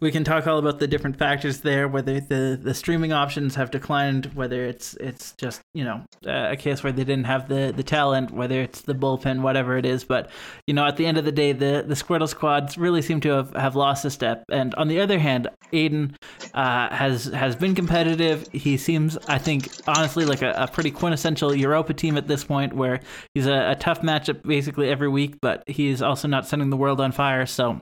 [0.01, 3.71] we can talk all about the different factors there, whether the, the streaming options have
[3.71, 7.85] declined, whether it's it's just you know a case where they didn't have the, the
[7.85, 10.03] talent, whether it's the bullpen, whatever it is.
[10.03, 10.31] But
[10.67, 13.31] you know, at the end of the day, the the Squirtle squads really seem to
[13.31, 14.45] have, have lost a step.
[14.51, 16.17] And on the other hand, Aiden
[16.55, 18.49] uh, has has been competitive.
[18.53, 22.73] He seems, I think, honestly, like a, a pretty quintessential Europa team at this point,
[22.73, 22.99] where
[23.33, 27.01] he's a, a tough matchup basically every week, but he's also not setting the world
[27.01, 27.47] on fire.
[27.47, 27.81] So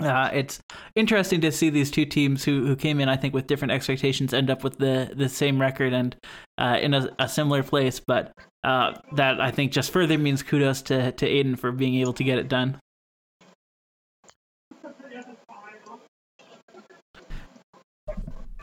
[0.00, 0.60] uh, it's
[0.94, 4.32] interesting to see these two teams who, who came in, I think, with different expectations
[4.32, 6.16] end up with the, the same record and
[6.56, 7.98] uh, in a, a, similar place.
[7.98, 8.32] But
[8.62, 12.24] uh, that, I think, just further means kudos to, to Aiden for being able to
[12.24, 12.78] get it done.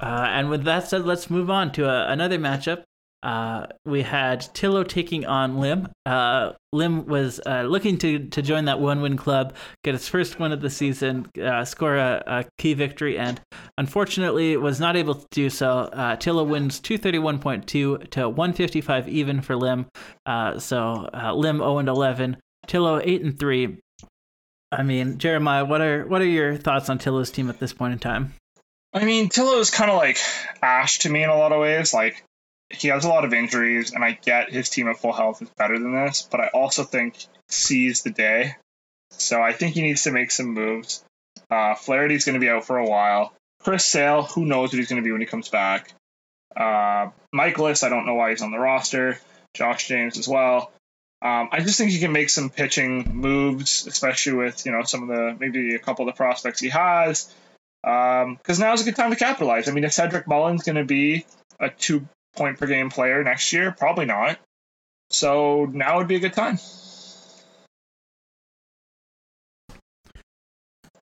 [0.02, 2.84] Uh, and with that said, let's move on to a, uh, another matchup
[3.26, 5.90] uh, we had Tillo taking on Lim.
[6.06, 10.40] Uh, Lim was uh, looking to, to join that one win club, get his first
[10.40, 13.42] win of the season, uh, score a, a, key victory, and
[13.80, 15.70] unfortunately was not able to do so.
[15.92, 19.88] Uh, Tillo wins 231.2 to 155 even for Lim.
[20.28, 23.78] Uh, so Lim 0 and 11, Tillo 8 and 3.
[24.72, 27.94] I mean, Jeremiah, what are what are your thoughts on Tillo's team at this point
[27.94, 28.34] in time?
[28.94, 30.20] I mean, Tillo is kind of like
[30.62, 31.92] Ash to me in a lot of ways.
[31.92, 32.24] Like
[32.70, 35.50] he has a lot of injuries, and I get his team at full health is
[35.58, 38.56] better than this, but I also think sees the day.
[39.12, 41.04] So I think he needs to make some moves.
[41.50, 43.34] Uh, Flaherty's going to be out for a while.
[43.62, 45.94] Chris Sale, who knows what he's going to be when he comes back.
[46.56, 49.20] Uh, Mikolas, I don't know why he's on the roster.
[49.54, 50.72] Josh James as well.
[51.22, 55.04] Um, I just think he can make some pitching moves, especially with you know some
[55.04, 57.34] of the maybe a couple of the prospects he has.
[57.82, 59.68] Because um, now is a good time to capitalize.
[59.68, 61.26] I mean, if Cedric Mullins going to be
[61.60, 63.72] a two point per game player next year?
[63.72, 64.40] Probably not.
[65.10, 66.60] So now would be a good time.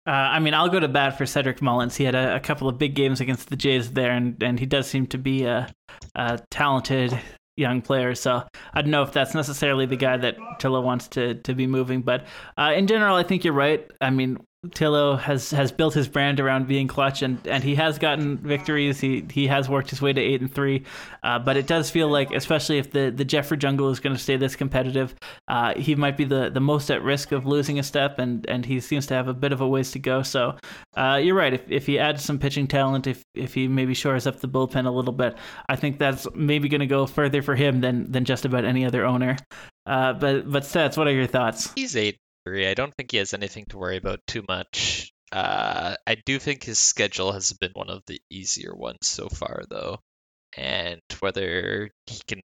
[0.06, 1.96] Uh, I mean, I'll go to bat for Cedric Mullins.
[1.96, 4.65] He had a, a, couple of big games against the Jays there, and, and he
[4.65, 5.74] does seem to be a,
[6.15, 7.17] a talented
[7.56, 8.13] young player.
[8.13, 8.43] So
[8.74, 12.02] I don't know if that's necessarily the guy that Tillo wants to to be moving,
[12.02, 12.26] but
[12.58, 13.89] uh, in general, I think you're right.
[14.02, 17.99] I mean, Tillo has has built his brand around being clutch, and, and he has
[17.99, 18.99] gotten victories.
[18.99, 20.84] He he has worked his way to eight and three,
[21.21, 24.21] uh, but it does feel like, especially if the the Jeffrey Jungle is going to
[24.21, 25.15] stay this competitive,
[25.49, 28.65] uh, he might be the, the most at risk of losing a step, and, and
[28.65, 30.23] he seems to have a bit of a ways to go.
[30.23, 30.56] So
[30.95, 31.54] uh, you're right.
[31.54, 34.86] If if he adds some pitching talent, if if he maybe shores up the bullpen
[34.86, 35.36] a little bit,
[35.67, 38.86] I think that's maybe going to go further for him than than just about any
[38.86, 39.36] other owner.
[39.86, 41.73] Uh, but but Stats, what are your thoughts?
[41.76, 41.97] He's
[42.46, 45.12] I don't think he has anything to worry about too much.
[45.32, 49.64] Uh, I do think his schedule has been one of the easier ones so far,
[49.70, 50.00] though.
[50.58, 52.42] And whether he can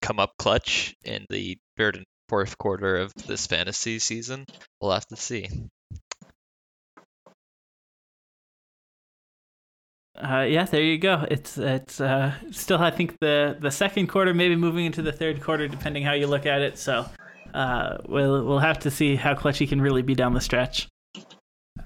[0.00, 4.46] come up clutch in the third and fourth quarter of this fantasy season,
[4.80, 5.48] we'll have to see.
[10.16, 11.26] Uh, yeah, there you go.
[11.28, 15.42] It's it's uh, still I think the the second quarter, maybe moving into the third
[15.42, 16.78] quarter, depending how you look at it.
[16.78, 17.06] So
[17.54, 20.88] uh, we'll we'll have to see how clutch he can really be down the stretch.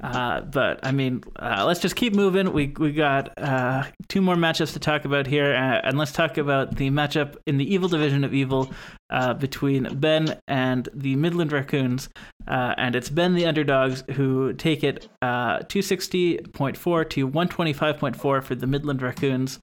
[0.02, 2.52] Uh, but I mean, uh, let's just keep moving.
[2.52, 6.38] We we got uh, two more matchups to talk about here, uh, and let's talk
[6.38, 8.72] about the matchup in the Evil division of Evil
[9.10, 12.08] uh, between Ben and the Midland Raccoons.
[12.46, 19.02] Uh, and it's Ben the underdogs who take it 260.4 to 125.4 for the Midland
[19.02, 19.58] Raccoons.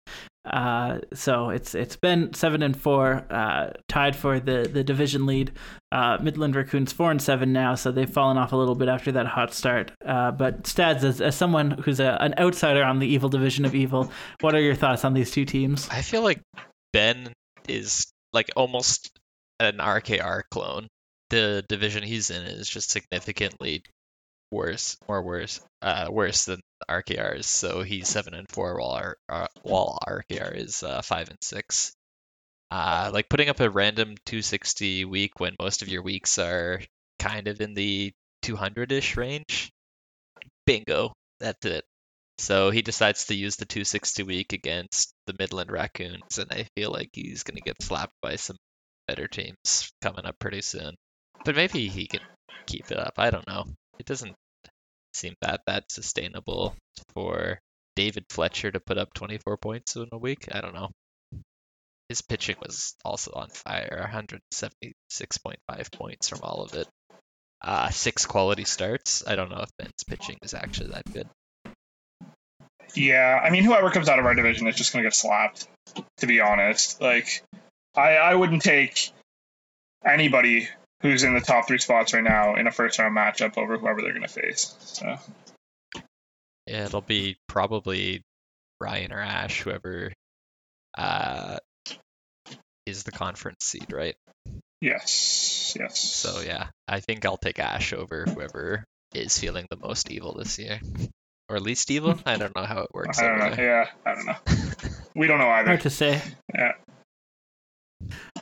[0.46, 5.52] Uh, so it's it's been seven and four, uh, tied for the, the division lead.
[5.92, 9.12] Uh, Midland Raccoons four and seven now, so they've fallen off a little bit after
[9.14, 9.92] that hot start.
[10.06, 13.74] Uh, but Stads, as, as someone who's a, an outsider on the evil division of
[13.74, 15.88] evil, what are your thoughts on these two teams?
[15.90, 16.42] I feel like
[16.94, 17.34] Ben
[17.68, 19.10] is like almost
[19.60, 20.88] an RKR clone.
[21.30, 23.82] The division he's in is just significantly
[24.52, 27.48] worse, more worse, uh, worse than RKR's.
[27.48, 31.94] So he's seven and four, while our, uh, while RKR is uh, five and six.
[32.72, 36.82] Uh, like putting up a random 260 week when most of your weeks are
[37.20, 38.12] kind of in the
[38.44, 39.72] 200-ish range.
[40.66, 41.86] Bingo, that's it.
[42.38, 46.92] So he decides to use the 260 week against the Midland Raccoons, and I feel
[46.92, 48.58] like he's gonna get slapped by some
[49.08, 50.96] better teams coming up pretty soon.
[51.46, 52.22] But maybe he can
[52.66, 53.14] keep it up.
[53.18, 53.66] I don't know.
[54.00, 54.36] It doesn't
[55.16, 56.76] seem that that sustainable
[57.14, 57.60] for
[57.96, 60.48] David Fletcher to put up 24 points in a week.
[60.52, 60.92] I don't know.
[62.10, 66.88] His pitching was also on fire, 176.5 points from all of it.
[67.62, 69.24] Uh, six quality starts.
[69.26, 71.28] I don't know if Ben's pitching is actually that good.
[72.94, 75.68] Yeah, I mean, whoever comes out of our division is just going to get slapped.
[76.18, 77.44] To be honest, like,
[77.96, 79.12] I I wouldn't take
[80.06, 80.68] anybody
[81.06, 84.02] who's in the top three spots right now in a first round matchup over whoever
[84.02, 84.76] they're going to face.
[84.80, 85.06] So.
[85.06, 85.18] Yeah,
[86.68, 88.22] Yeah, it'll be probably
[88.82, 90.12] Ryan or Ash, whoever
[90.98, 91.58] uh,
[92.86, 94.16] is the conference seed, right?
[94.82, 96.00] Yes, yes.
[96.00, 100.60] So yeah, I think I'll take Ash over whoever is feeling the most evil this
[100.60, 100.80] year,
[101.50, 102.20] or least evil.
[102.26, 103.20] I don't know how it works.
[103.20, 103.56] I don't know.
[103.56, 103.66] there.
[103.66, 104.36] Yeah, I don't know.
[105.18, 105.70] We don't know either.
[105.70, 106.22] Hard to say.
[106.54, 106.74] Yeah.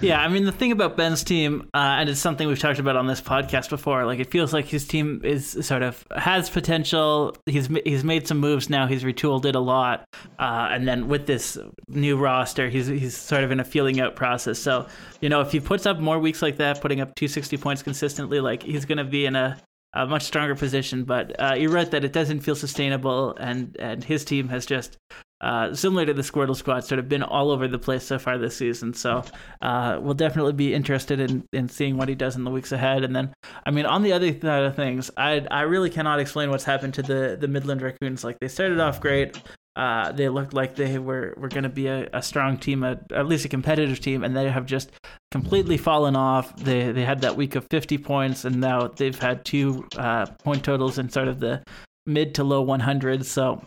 [0.03, 2.95] Yeah, I mean the thing about Ben's team, uh, and it's something we've talked about
[2.95, 4.05] on this podcast before.
[4.05, 7.35] Like it feels like his team is sort of has potential.
[7.45, 8.85] He's he's made some moves now.
[8.85, 10.05] He's retooled it a lot,
[10.39, 14.15] uh, and then with this new roster, he's he's sort of in a feeling out
[14.15, 14.59] process.
[14.59, 14.87] So
[15.21, 18.41] you know, if he puts up more weeks like that, putting up 260 points consistently,
[18.41, 19.57] like he's going to be in a
[19.93, 21.03] a much stronger position.
[21.03, 24.97] But uh, you're right that it doesn't feel sustainable, and and his team has just
[25.43, 28.37] uh, similar to the Squirtle squad, sort of been all over the place so far
[28.37, 28.93] this season.
[28.93, 29.23] So
[29.61, 33.03] uh, we'll definitely be interested in, in seeing what he does in the weeks ahead.
[33.03, 33.33] And then,
[33.65, 36.93] I mean, on the other side of things, I I really cannot explain what's happened
[36.95, 38.23] to the the Midland Raccoons.
[38.23, 39.37] Like they started off great.
[39.75, 42.99] Uh, they looked like they were, were going to be a, a strong team, a,
[43.11, 44.91] at least a competitive team, and they have just
[45.31, 46.55] completely fallen off.
[46.57, 50.63] They they had that week of 50 points, and now they've had two uh, point
[50.63, 51.63] totals in sort of the
[52.05, 53.25] mid to low 100s.
[53.25, 53.63] So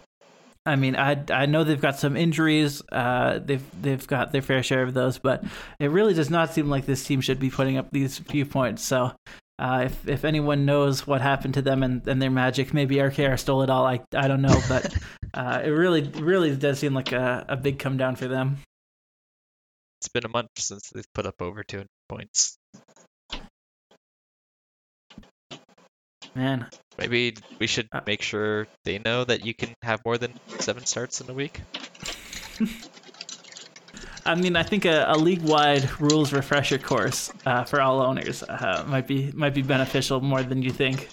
[0.67, 2.83] I mean, I I know they've got some injuries.
[2.91, 5.45] Uh, they've they've got their fair share of those, but
[5.79, 8.85] it really does not seem like this team should be putting up these few points.
[8.85, 9.13] So,
[9.59, 13.39] uh, if if anyone knows what happened to them and, and their magic, maybe RKR
[13.39, 13.87] stole it all.
[13.87, 14.95] I I don't know, but
[15.35, 18.59] uh, it really really does seem like a, a big come down for them.
[20.01, 22.59] It's been a month since they've put up over 200 points.
[26.35, 30.39] Man, Maybe we should Uh, make sure they know that you can have more than
[30.61, 31.61] seven starts in a week.
[34.27, 38.43] I mean, I think a, a league wide rules refresher course uh, for all owners
[38.43, 41.09] uh, might be might be beneficial more than you think.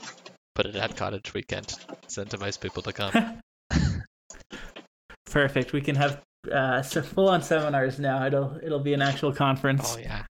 [0.55, 1.67] Put it at Cottage Weekend.
[2.07, 3.39] Incentivize people to come.
[5.25, 5.73] Perfect.
[5.73, 6.21] We can have
[6.51, 8.25] uh, full on seminars now.
[8.25, 9.95] It'll it'll be an actual conference.
[9.95, 10.23] oh yeah.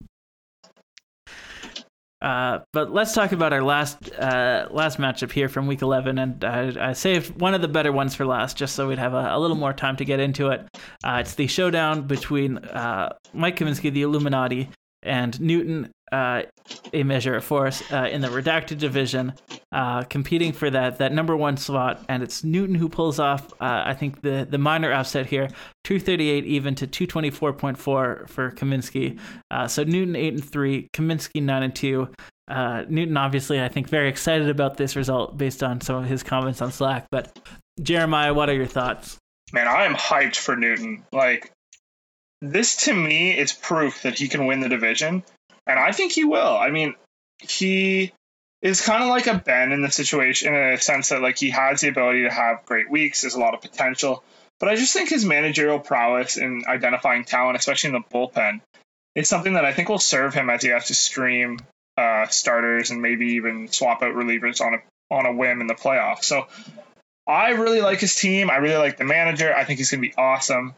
[2.24, 6.44] Uh, but let's talk about our last uh, last matchup here from week 11, and
[6.46, 9.36] I, I saved one of the better ones for last, just so we'd have a,
[9.36, 10.66] a little more time to get into it.
[11.04, 14.70] Uh, it's the showdown between uh, Mike Kaminsky, the Illuminati,
[15.04, 16.44] and Newton, uh,
[16.94, 19.34] a measure of force, uh, in the redacted division,
[19.72, 22.06] uh, competing for that that number one slot.
[22.08, 25.48] And it's Newton who pulls off, uh, I think, the the minor upset here,
[25.86, 29.20] 238 even to 224.4 for Kaminsky.
[29.50, 32.10] Uh, so Newton eight and three, Kaminsky nine and two.
[32.48, 36.22] Uh, Newton obviously, I think, very excited about this result based on some of his
[36.22, 37.08] comments on Slack.
[37.10, 37.40] But
[37.82, 39.18] Jeremiah, what are your thoughts?
[39.52, 41.06] Man, I am hyped for Newton.
[41.12, 41.52] Like,
[42.42, 45.24] this to me is proof that he can win the division,
[45.68, 46.58] and I think he will.
[46.58, 46.96] I mean,
[47.40, 48.12] he
[48.62, 51.50] is kind of like a Ben in the situation in a sense that like he
[51.52, 53.22] has the ability to have great weeks.
[53.22, 54.24] There's a lot of potential,
[54.60, 58.62] but I just think his managerial prowess in identifying talent, especially in the bullpen,
[59.16, 61.60] is something that I think will serve him as he has to stream
[61.98, 64.78] uh, starters and maybe even swap out relievers on a
[65.14, 66.24] on a whim in the playoffs.
[66.24, 66.48] So
[67.28, 68.50] I really like his team.
[68.50, 69.54] I really like the manager.
[69.54, 70.74] I think he's going to be awesome.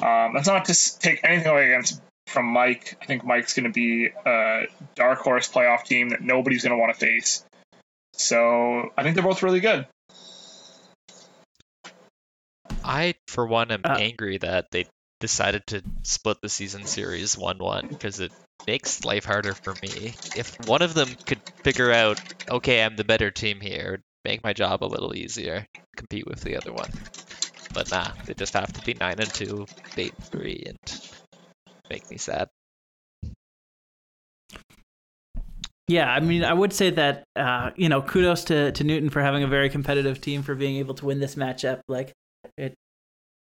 [0.00, 2.96] Um, that's not to take anything away against from Mike.
[3.00, 6.78] I think Mike's going to be a dark horse playoff team that nobody's going to
[6.78, 7.44] want to face.
[8.12, 9.86] So I think they're both really good.
[12.84, 14.86] I, for one, am Uh, angry that they
[15.20, 18.32] decided to split the season series 1 1 because it
[18.66, 20.14] makes life harder for me.
[20.36, 24.52] If one of them could figure out, okay, I'm the better team here, make my
[24.52, 26.90] job a little easier, compete with the other one.
[27.72, 30.78] But nah, they just have to be 9 and 2, 8 and 3, and
[31.90, 32.48] make me sad.
[35.88, 39.22] Yeah, I mean, I would say that uh, you know, kudos to, to Newton for
[39.22, 41.80] having a very competitive team for being able to win this matchup.
[41.86, 42.12] Like
[42.56, 42.74] it,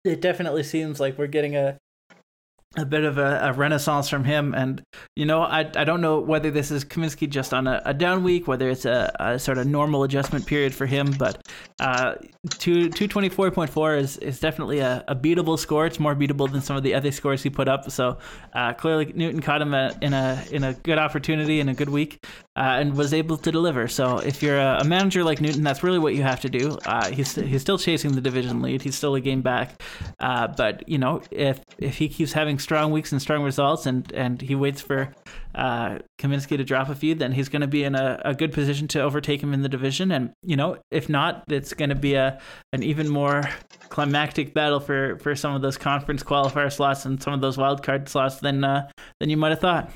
[0.05, 1.79] it definitely seems like we're getting a
[2.77, 4.55] a bit of a, a renaissance from him.
[4.55, 4.83] And
[5.17, 8.25] you know, I I don't know whether this is Kaminsky just on a, a down
[8.25, 11.13] week, whether it's a, a sort of normal adjustment period for him.
[11.19, 11.47] But
[11.81, 12.15] uh,
[12.49, 15.87] two two twenty four point four is is definitely a, a beatable score.
[15.87, 17.91] It's more beatable than some of the other scores he put up.
[17.91, 18.19] So
[18.53, 21.91] uh, clearly, Newton caught him a, in a in a good opportunity in a good
[21.91, 22.25] week.
[22.57, 23.89] Uh, and was able to deliver.
[23.89, 26.79] So if you're a, a manager like Newton, that's really what you have to do.
[26.87, 28.81] Uh, he's he's still chasing the division lead.
[28.83, 29.83] He's still a game back.
[30.21, 34.11] Uh, but you know, if if he keeps having strong weeks and strong results, and
[34.13, 35.15] and he waits for
[35.55, 38.53] uh, Kaminsky to drop a few, then he's going to be in a, a good
[38.53, 40.11] position to overtake him in the division.
[40.11, 42.41] And you know, if not, it's going to be a
[42.73, 43.49] an even more
[43.91, 47.85] climactic battle for for some of those conference qualifier slots and some of those wild
[47.85, 48.89] card slots than uh,
[49.21, 49.91] than you might have thought.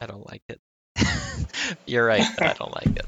[0.00, 0.60] I don't like it.
[1.86, 3.06] You're right, I don't like it.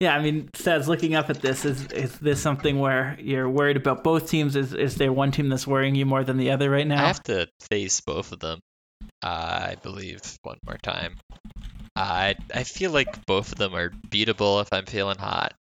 [0.00, 3.76] Yeah, I mean, Stads, looking up at this, is is this something where you're worried
[3.76, 4.56] about both teams?
[4.56, 7.04] Is is there one team that's worrying you more than the other right now?
[7.04, 8.58] I have to face both of them,
[9.22, 11.16] uh, I believe, one more time.
[11.96, 15.54] I I feel like both of them are beatable if I'm feeling hot.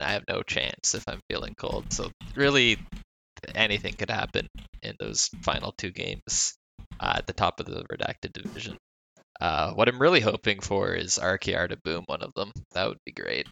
[0.00, 1.92] I have no chance if I'm feeling cold.
[1.92, 2.78] So really,
[3.54, 4.46] anything could happen
[4.82, 6.54] in those final two games
[7.00, 8.76] uh, at the top of the redacted division.
[9.40, 12.52] Uh, what I'm really hoping for is RKR to boom one of them.
[12.72, 13.46] That would be great.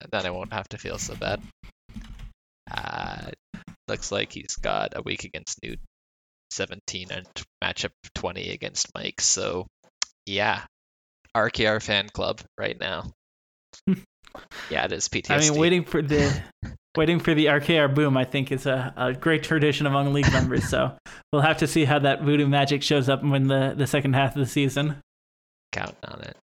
[0.00, 1.40] And then I won't have to feel so bad.
[2.70, 3.30] Uh,
[3.88, 5.80] looks like he's got a week against Newt,
[6.50, 7.26] 17 and
[7.62, 9.20] matchup 20 against Mike.
[9.20, 9.66] So,
[10.26, 10.62] yeah,
[11.36, 13.10] RKR fan club right now.
[14.70, 15.30] yeah, it is PTSD.
[15.30, 16.42] I mean, waiting for the
[16.96, 20.68] waiting for the RKR boom, I think is a, a great tradition among league members.
[20.68, 20.96] So
[21.32, 24.36] we'll have to see how that voodoo magic shows up in the, the second half
[24.36, 24.96] of the season.
[25.72, 26.36] Count on it.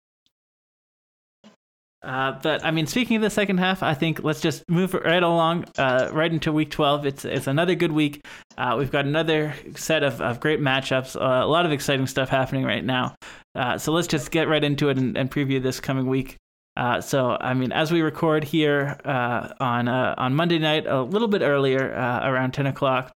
[2.04, 5.22] Uh, but I mean, speaking of the second half, I think let's just move right
[5.22, 7.06] along, uh, right into week 12.
[7.06, 8.26] It's it's another good week.
[8.58, 12.28] Uh, we've got another set of, of great matchups, uh, a lot of exciting stuff
[12.28, 13.14] happening right now.
[13.54, 16.36] Uh, so let's just get right into it and, and preview this coming week.
[16.76, 21.40] Uh, so I mean, as we record here on on Monday night, a little bit
[21.40, 23.12] earlier, around 10 o'clock,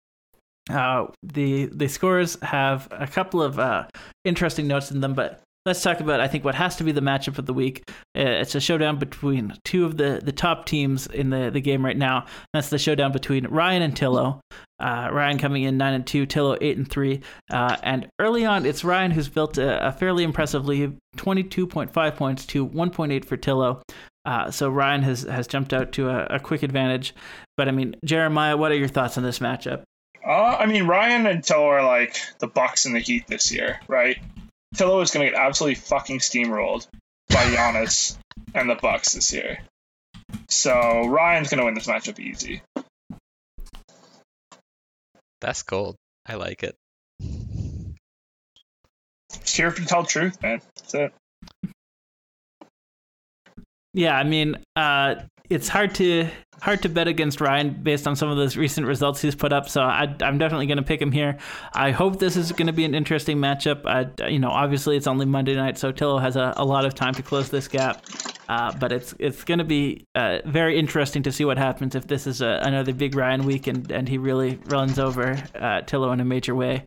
[0.68, 3.88] the the scores have a couple of
[4.24, 7.02] interesting notes in them, but let's talk about I think what has to be the
[7.02, 7.82] matchup of the week.
[8.16, 11.84] Uh, it's a showdown between two of the, the top teams in the, the game
[11.84, 12.24] right now.
[12.54, 14.40] That's the showdown between Ryan and Tillo.
[14.78, 17.20] Uh, Ryan coming in nine and two, Tillo eight and three.
[17.50, 21.66] Uh, and early on, it's Ryan who's built a, a fairly impressive lead, twenty two
[21.66, 23.82] point five points to one point eight for Tillo.
[24.24, 27.14] Uh, so Ryan has has jumped out to a, a, quick advantage.
[27.56, 29.82] But I mean, Jeremiah, what are your thoughts on this matchup?
[30.26, 33.80] Uh, I mean, Ryan and Tillo are like the Bucks and the Heat this year,
[33.86, 34.18] right?
[34.76, 36.86] Tillo is going to get absolutely fucking steamrolled
[37.30, 38.16] by Giannis
[38.54, 39.58] and the Bucks this year.
[40.48, 42.62] So Ryan's going to win this matchup easy.
[45.40, 45.96] That's cold.
[46.26, 46.74] I like it.
[49.32, 50.60] Just here if you tell the truth, man.
[50.76, 51.14] That's it.
[53.94, 55.14] Yeah, I mean, uh,
[55.48, 56.28] it's hard to
[56.66, 59.68] hard to bet against Ryan based on some of those recent results he's put up.
[59.68, 61.38] So I, am definitely going to pick him here.
[61.72, 63.86] I hope this is going to be an interesting matchup.
[63.86, 66.92] I, you know, obviously it's only Monday night, so Tillo has a, a lot of
[66.92, 68.04] time to close this gap.
[68.48, 72.08] Uh, but it's it's going to be uh, very interesting to see what happens if
[72.08, 76.12] this is a, another big Ryan week and, and he really runs over uh, Tillo
[76.12, 76.84] in a major way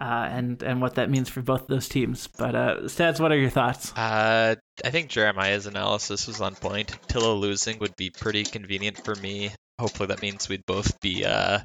[0.00, 2.26] uh, and and what that means for both those teams.
[2.26, 3.92] But uh, Stads, what are your thoughts?
[3.92, 6.96] Uh, I think Jeremiah's analysis was on point.
[7.08, 9.50] Tillo losing would be pretty convenient for me.
[9.78, 11.60] Hopefully, that means we'd both be uh,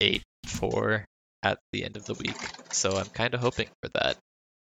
[0.00, 1.06] eight four
[1.42, 2.36] at the end of the week.
[2.72, 4.18] So I'm kind of hoping for that.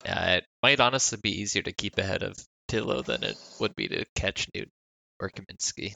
[0.06, 2.36] Uh, it might honestly be easier to keep ahead of
[2.68, 4.70] Tillo than it would be to catch Newton
[5.20, 5.94] or Kaminsky.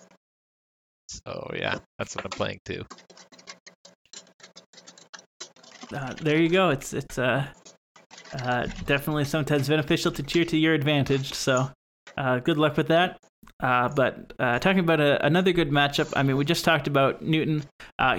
[1.08, 2.84] So yeah, that's what I'm playing too
[5.92, 6.70] uh, there you go.
[6.70, 7.46] It's it's uh,
[8.32, 11.32] uh, definitely sometimes beneficial to cheer to your advantage.
[11.34, 11.70] So
[12.16, 13.18] uh, good luck with that.
[13.62, 17.64] Uh, but talking about a, another good matchup, I mean, we just talked about Newton.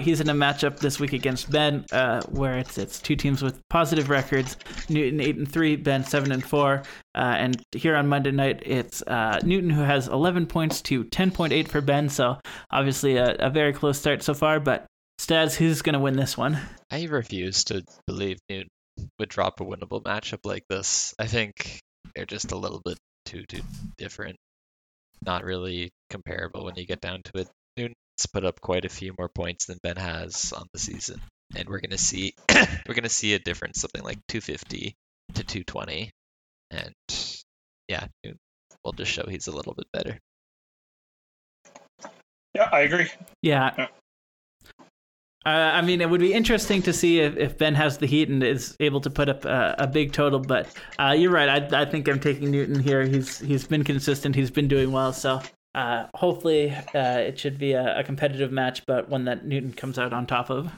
[0.00, 1.84] He's in a matchup this week against Ben,
[2.30, 4.56] where it's it's two teams with positive records.
[4.88, 6.82] Newton eight and three, Ben seven and four.
[7.14, 9.02] And here on Monday night, it's
[9.44, 12.08] Newton who has 11 points to 10.8 for Ben.
[12.08, 12.38] So
[12.70, 14.58] obviously a, a very close start so far.
[14.58, 14.86] But
[15.18, 16.58] Stads, who's going to win this one?
[16.90, 18.68] I refuse to believe Newton
[19.18, 21.14] would drop a winnable matchup like this.
[21.18, 21.80] I think
[22.14, 23.60] they're just a little bit too too
[23.96, 24.36] different.
[25.24, 27.48] Not really comparable when you get down to it.
[27.76, 27.96] Newton's
[28.32, 31.20] put up quite a few more points than Ben has on the season,
[31.54, 32.32] and we're gonna see
[32.88, 34.94] we're gonna see a difference, something like 250
[35.34, 36.10] to 220,
[36.70, 36.94] and
[37.88, 38.38] yeah, Newton
[38.84, 40.18] will just show he's a little bit better.
[42.54, 43.08] Yeah, I agree.
[43.42, 43.86] Yeah, yeah.
[45.48, 48.28] Uh, I mean, it would be interesting to see if, if Ben has the heat
[48.28, 50.40] and is able to put up a, a big total.
[50.40, 50.68] But
[50.98, 51.48] uh, you're right.
[51.48, 53.06] I, I think I'm taking Newton here.
[53.06, 54.34] He's he's been consistent.
[54.34, 55.14] He's been doing well.
[55.14, 55.40] So
[55.74, 59.98] uh, hopefully uh, it should be a, a, competitive match, but one that Newton comes
[59.98, 60.70] out on top of.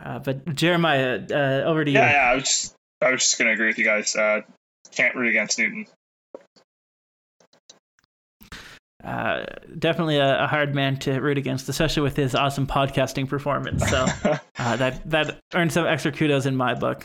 [0.00, 1.98] Uh, but Jeremiah, uh, over to you.
[1.98, 2.30] Yeah, yeah.
[2.30, 4.12] I was just, I was just gonna agree with you guys.
[4.92, 5.86] can't root against Newton.
[9.04, 9.44] Uh,
[9.78, 13.84] definitely a, a, hard man to root against, especially with his awesome podcasting performance.
[13.90, 14.06] So
[14.58, 17.04] uh, that that earned some extra kudos in my book.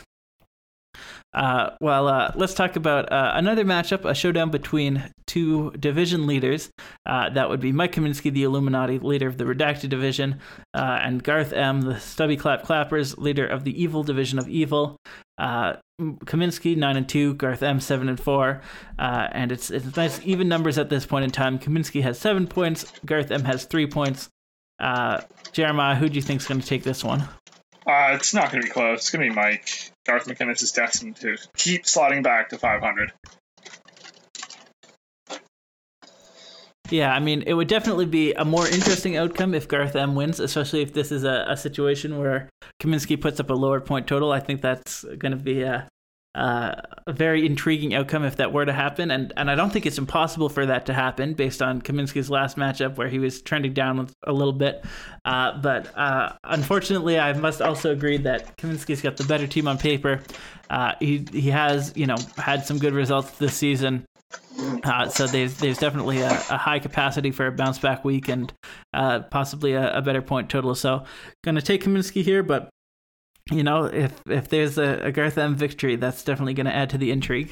[1.34, 6.70] Uh, well, uh, let's talk about uh, another matchup, a showdown between two division leaders.
[7.04, 10.40] Uh, that would be Mike Kaminsky, the Illuminati leader of the Redacted division,
[10.74, 14.96] uh, and Garth M, the Stubby Clap Clappers leader of the Evil division of Evil.
[15.36, 18.62] Uh, Kaminsky nine and two, Garth M seven and four,
[18.98, 21.58] and it's it's nice even numbers at this point in time.
[21.58, 24.28] Kaminsky has seven points, Garth M has three points.
[25.52, 27.28] Jeremiah, who do you think is going to take this one?
[27.86, 28.98] It's not going to be close.
[28.98, 29.92] It's going to be Mike.
[30.08, 33.12] Garth McInnes is destined to keep sliding back to 500.
[36.88, 40.40] Yeah, I mean, it would definitely be a more interesting outcome if Garth M wins,
[40.40, 42.48] especially if this is a, a situation where
[42.80, 44.32] Kaminsky puts up a lower point total.
[44.32, 45.86] I think that's going to be a,
[46.38, 49.10] a very intriguing outcome if that were to happen.
[49.10, 52.56] And, and I don't think it's impossible for that to happen based on Kaminsky's last
[52.56, 54.84] matchup where he was trending down a little bit.
[55.24, 59.78] Uh, but uh, unfortunately, I must also agree that Kaminsky's got the better team on
[59.78, 60.20] paper.
[60.70, 64.06] Uh, he, he has, you know, had some good results this season.
[64.84, 68.52] Uh, so there's there's definitely a, a, high capacity for a bounce back week and
[68.92, 70.74] uh, possibly a, a, better point total.
[70.74, 71.04] So
[71.44, 72.68] going to take Kaminsky here, but
[73.50, 76.90] you know, if if there's a, a Garth M victory, that's definitely going to add
[76.90, 77.50] to the intrigue.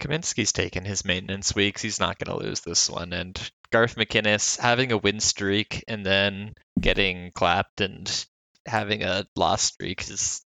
[0.00, 1.80] Kaminsky's taken his maintenance weeks.
[1.80, 3.12] He's not going to lose this one.
[3.12, 3.38] And
[3.70, 8.26] Garth McInnes having a win streak and then getting clapped and
[8.66, 10.42] having a loss streak is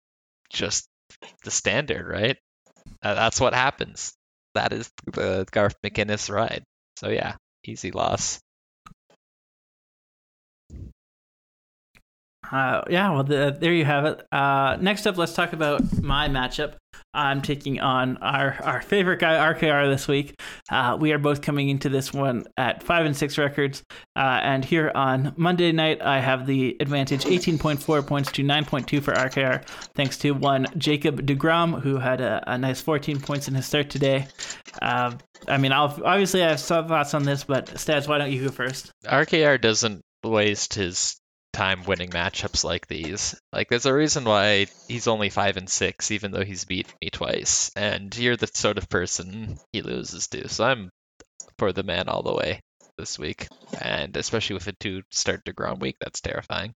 [0.50, 0.86] just
[1.44, 2.36] the standard, right?
[3.02, 4.12] That's what happens.
[4.54, 6.62] That is the Garth McInnes ride.
[6.96, 8.40] So yeah, easy loss.
[12.50, 14.26] Uh, yeah, well, the, there you have it.
[14.32, 16.74] Uh, next up, let's talk about my matchup.
[17.12, 20.40] I'm taking on our, our favorite guy, RKR, this week.
[20.70, 23.82] Uh, we are both coming into this one at five and six records.
[24.16, 29.12] Uh, and here on Monday night, I have the advantage 18.4 points to 9.2 for
[29.12, 33.66] RKR, thanks to one Jacob DeGrom, who had a, a nice 14 points in his
[33.66, 34.26] start today.
[34.80, 35.12] Uh,
[35.48, 38.44] I mean, I'll, obviously, I have some thoughts on this, but Stads, why don't you
[38.44, 38.92] go first?
[39.04, 41.19] RKR doesn't waste his
[41.52, 43.38] time winning matchups like these.
[43.52, 47.10] Like there's a reason why he's only five and six, even though he's beat me
[47.10, 47.70] twice.
[47.76, 50.48] And you're the sort of person he loses to.
[50.48, 50.90] So I'm
[51.58, 52.60] for the man all the way
[52.98, 53.48] this week.
[53.80, 56.72] And especially with a two start to DeGrom week, that's terrifying.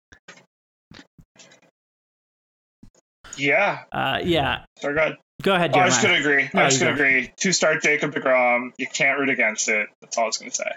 [3.37, 3.83] Yeah.
[3.91, 4.65] Uh, yeah.
[4.79, 5.17] Sorry, go ahead.
[5.41, 5.83] Go ahead, Jeremiah.
[5.83, 6.49] Oh, I just gonna agree.
[6.53, 7.33] No, I just gonna agree.
[7.37, 8.71] Two start Jacob DeGrom.
[8.77, 9.87] You can't root against it.
[10.01, 10.71] That's all I was gonna say.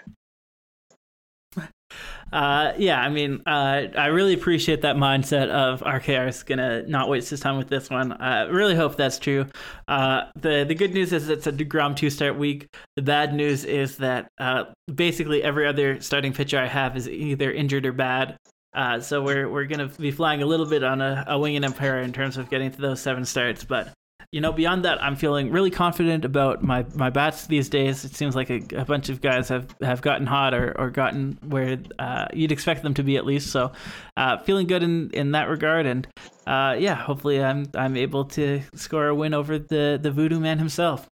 [2.31, 7.07] Uh, yeah, I mean, uh, I really appreciate that mindset of RKR is gonna not
[7.07, 8.11] waste his time with this one.
[8.13, 9.45] I really hope that's true.
[9.87, 12.67] Uh, the the good news is it's a Degrom two start week.
[12.97, 17.51] The bad news is that uh, basically every other starting pitcher I have is either
[17.51, 18.37] injured or bad.
[18.73, 21.63] Uh, so we're we're gonna be flying a little bit on a, a wing and
[21.63, 23.93] empire in terms of getting to those seven starts, but
[24.31, 28.03] you know, beyond that, I'm feeling really confident about my, my bats these days.
[28.03, 31.37] It seems like a, a bunch of guys have, have gotten hot or, or gotten
[31.47, 33.51] where uh, you'd expect them to be at least.
[33.51, 33.71] So,
[34.17, 35.85] uh, feeling good in, in that regard.
[35.85, 36.07] And
[36.45, 40.59] uh, yeah, hopefully I'm I'm able to score a win over the, the voodoo man
[40.59, 41.07] himself.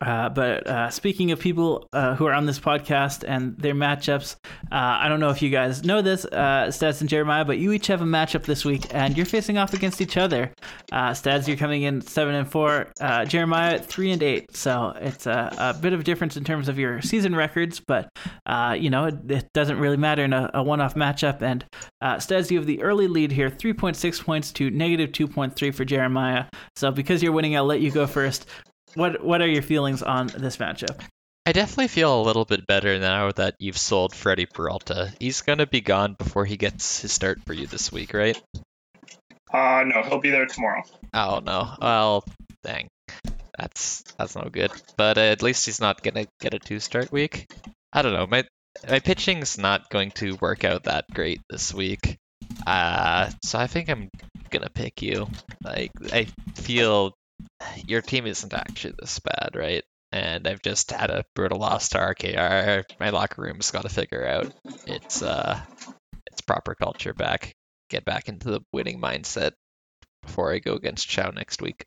[0.00, 4.36] Uh, but uh, speaking of people uh, who are on this podcast and their matchups,
[4.72, 7.72] uh, I don't know if you guys know this, uh, Stads and Jeremiah, but you
[7.72, 10.52] each have a matchup this week, and you're facing off against each other.
[10.92, 12.92] Uh, Stads, you're coming in seven and four.
[13.26, 14.56] Jeremiah, three and eight.
[14.56, 18.08] So it's a, a, bit of difference in terms of your season records, but
[18.78, 21.42] you know it, it, doesn't really matter in a, a one-off matchup.
[21.42, 21.64] And
[22.20, 26.46] Stads, you have the early lead here, 3.6 points to negative 2.3 for Jeremiah.
[26.76, 28.46] So because you're winning, I'll let you go first.
[28.94, 31.00] What What are your feelings on this matchup?
[31.46, 35.12] I definitely feel a little bit better now that you've sold Freddie Peralta.
[35.20, 38.40] He's gonna be gone before he gets his start for you this week, right?
[39.52, 40.82] Uh no, he'll be there tomorrow.
[41.12, 41.74] Oh no.
[41.80, 42.24] Well,
[42.62, 42.88] dang.
[43.58, 44.72] That's that's no good.
[44.96, 47.46] But uh, at least he's not gonna get a two start week.
[47.92, 48.26] I don't know.
[48.26, 48.44] My
[48.88, 52.16] my pitching's not going to work out that great this week.
[52.66, 54.08] Uh, so I think I'm
[54.50, 55.28] gonna pick you.
[55.62, 57.12] Like I feel
[57.86, 59.84] your team isn't actually this bad, right?
[60.12, 62.84] And I've just had a brutal loss to RKR.
[63.00, 64.52] My locker room's got to figure out
[64.86, 65.60] its uh
[66.30, 67.52] its proper culture back,
[67.90, 69.52] get back into the winning mindset
[70.22, 71.84] before I go against Chow next week.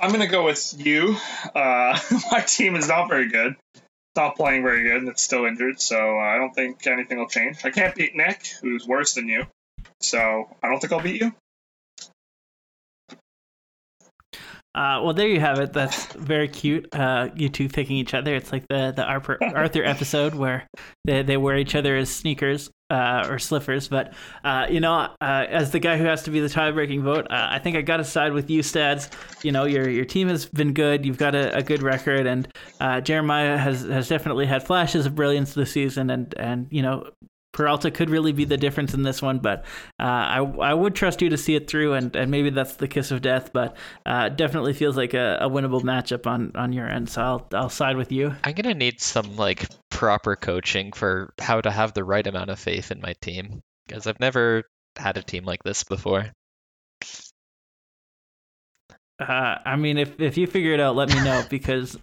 [0.00, 1.16] I'm gonna go with you.
[1.54, 1.98] Uh,
[2.32, 3.56] my team is not very good.
[4.16, 5.80] not playing very good, and it's still injured.
[5.80, 7.64] So uh, I don't think anything will change.
[7.64, 9.46] I can't beat Nick, who's worse than you.
[10.00, 11.32] So I don't think I'll beat you.
[14.78, 15.72] Uh, well, there you have it.
[15.72, 16.88] That's very cute.
[16.94, 18.34] Uh, you two picking each other.
[18.36, 20.68] It's like the the Arthur, Arthur episode where
[21.04, 22.70] they, they wear each other as sneakers.
[22.90, 23.88] uh, or slippers.
[23.88, 24.14] but
[24.44, 27.48] uh, you know, uh, as the guy who has to be the tie-breaking vote, uh,
[27.50, 29.10] I think I got to side with you, Stads.
[29.42, 31.04] You know, your your team has been good.
[31.04, 32.48] You've got a, a good record, and
[33.04, 37.10] Jeremiah has has definitely had flashes of brilliance this season, and and you know.
[37.52, 39.64] Peralta could really be the difference in this one, but
[39.98, 42.88] uh, I I would trust you to see it through, and, and maybe that's the
[42.88, 46.88] kiss of death, but uh, definitely feels like a, a winnable matchup on, on your
[46.88, 47.08] end.
[47.08, 48.34] So I'll I'll side with you.
[48.44, 52.58] I'm gonna need some like proper coaching for how to have the right amount of
[52.58, 54.64] faith in my team because I've never
[54.96, 56.26] had a team like this before.
[59.18, 61.98] Uh, I mean, if if you figure it out, let me know because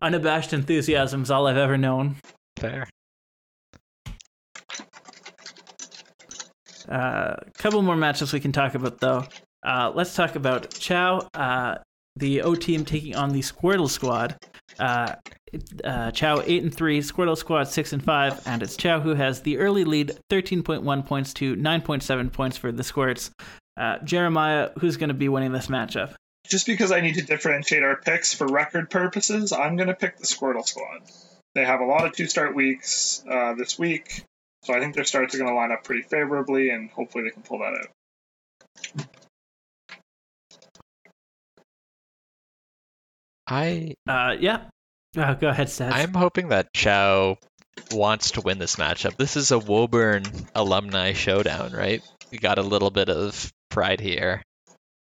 [0.00, 2.16] unabashed enthusiasm is all I've ever known.
[2.56, 2.88] Fair.
[6.88, 9.24] A uh, couple more matches we can talk about though.
[9.62, 11.76] Uh, let's talk about Chow, uh,
[12.16, 14.36] the O team taking on the Squirtle squad.
[14.78, 15.14] Uh,
[15.84, 19.42] uh, Chow eight and three, Squirtle squad six and five, and it's Chow who has
[19.42, 23.30] the early lead, thirteen point one points to nine point seven points for the Squirts.
[23.76, 26.14] Uh, Jeremiah, who's going to be winning this matchup?
[26.46, 30.16] Just because I need to differentiate our picks for record purposes, I'm going to pick
[30.16, 31.02] the Squirtle squad.
[31.54, 33.22] They have a lot of two start weeks
[33.56, 34.24] this week,
[34.62, 37.30] so I think their starts are going to line up pretty favorably, and hopefully they
[37.30, 37.88] can pull that out.
[43.46, 44.64] I Uh, yeah.
[45.16, 45.94] Oh, go ahead, Seth.
[45.94, 47.38] I'm hoping that Chow
[47.90, 49.16] wants to win this matchup.
[49.16, 52.02] This is a Woburn alumni showdown, right?
[52.30, 54.42] We got a little bit of pride here.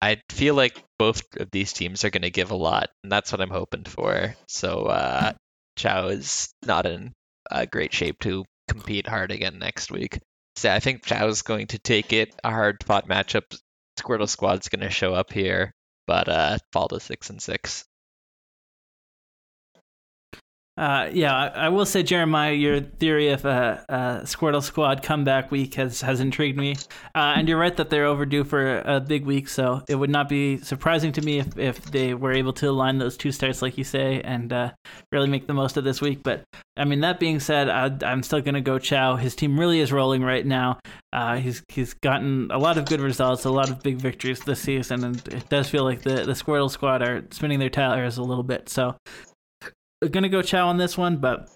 [0.01, 3.31] I feel like both of these teams are going to give a lot, and that's
[3.31, 4.35] what I'm hoping for.
[4.47, 5.33] So uh,
[5.75, 7.11] Chow is not in
[7.51, 10.19] uh, great shape to compete hard again next week.
[10.55, 12.33] So I think Chow's going to take it.
[12.43, 13.57] A hard fought matchup.
[13.99, 15.73] Squirtle Squad's going to show up here,
[16.07, 17.85] but uh, fall to six and six.
[20.81, 23.93] Uh, yeah, I, I will say, Jeremiah, your theory of a, a
[24.25, 26.75] Squirtle Squad comeback week has, has intrigued me.
[27.13, 30.27] Uh, and you're right that they're overdue for a big week, so it would not
[30.27, 33.77] be surprising to me if, if they were able to align those two starts, like
[33.77, 34.71] you say, and uh,
[35.11, 36.23] really make the most of this week.
[36.23, 36.41] But,
[36.75, 39.17] I mean, that being said, I, I'm still going to go Chow.
[39.17, 40.79] His team really is rolling right now.
[41.13, 44.61] Uh, he's he's gotten a lot of good results, a lot of big victories this
[44.61, 48.23] season, and it does feel like the, the Squirtle Squad are spinning their tires a
[48.23, 48.69] little bit.
[48.69, 48.95] So
[50.09, 51.49] gonna go Chow on this one, but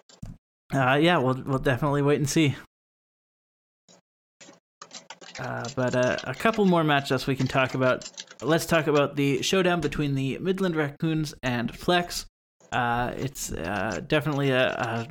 [0.74, 2.56] uh, yeah, we'll we'll definitely wait and see.
[5.40, 8.10] Uh, but uh, a couple more matchups we can talk about.
[8.42, 12.26] Let's talk about the showdown between the Midland Raccoons and Flex.
[12.72, 15.08] Uh, it's uh, definitely a, a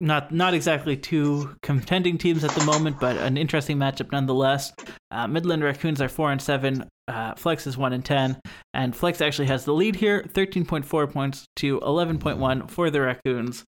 [0.00, 4.72] not not exactly two contending teams at the moment, but an interesting matchup nonetheless.
[5.10, 6.88] Uh, Midland Raccoons are four and seven.
[7.08, 8.40] Uh, Flex is one and ten,
[8.74, 12.66] and Flex actually has the lead here, thirteen point four points to eleven point one
[12.68, 13.64] for the Raccoons.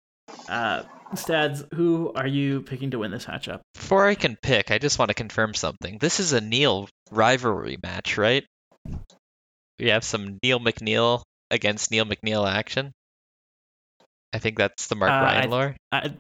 [0.50, 3.60] Uh, Stads, who are you picking to win this matchup?
[3.76, 6.00] Before I can pick, I just want to confirm something.
[6.00, 8.44] This is a Neil rivalry match, right?
[9.80, 11.22] We have some Neil McNeil
[11.52, 12.92] against Neil McNeil action.
[14.36, 15.76] I think that's the Mark Uh, Ryan I- lore.
[15.94, 16.14] I,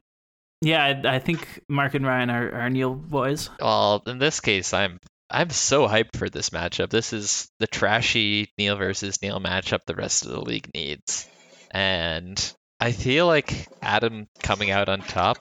[0.61, 3.49] yeah, I, I think Mark and Ryan are, are Neil boys.
[3.59, 4.99] Well, in this case, I'm
[5.29, 6.89] I'm so hyped for this matchup.
[6.89, 11.27] This is the trashy Neil versus Neil matchup the rest of the league needs,
[11.71, 12.39] and
[12.79, 15.39] I feel like Adam coming out on top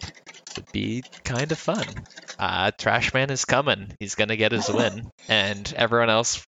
[0.57, 1.87] would be kind of fun.
[2.39, 3.95] Uh, Trashman is coming.
[4.01, 6.45] He's gonna get his win, and everyone else,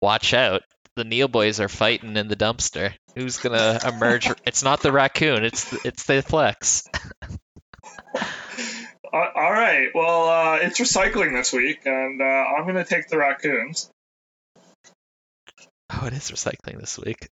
[0.00, 0.62] watch out.
[0.96, 2.92] The Neil boys are fighting in the dumpster.
[3.14, 4.30] Who's gonna emerge?
[4.46, 5.44] it's not the raccoon.
[5.44, 6.84] It's the, it's the flex.
[9.12, 9.88] All right.
[9.94, 13.90] Well, uh, it's recycling this week, and uh, I'm going to take the raccoons.
[15.90, 17.28] Oh, it is recycling this week.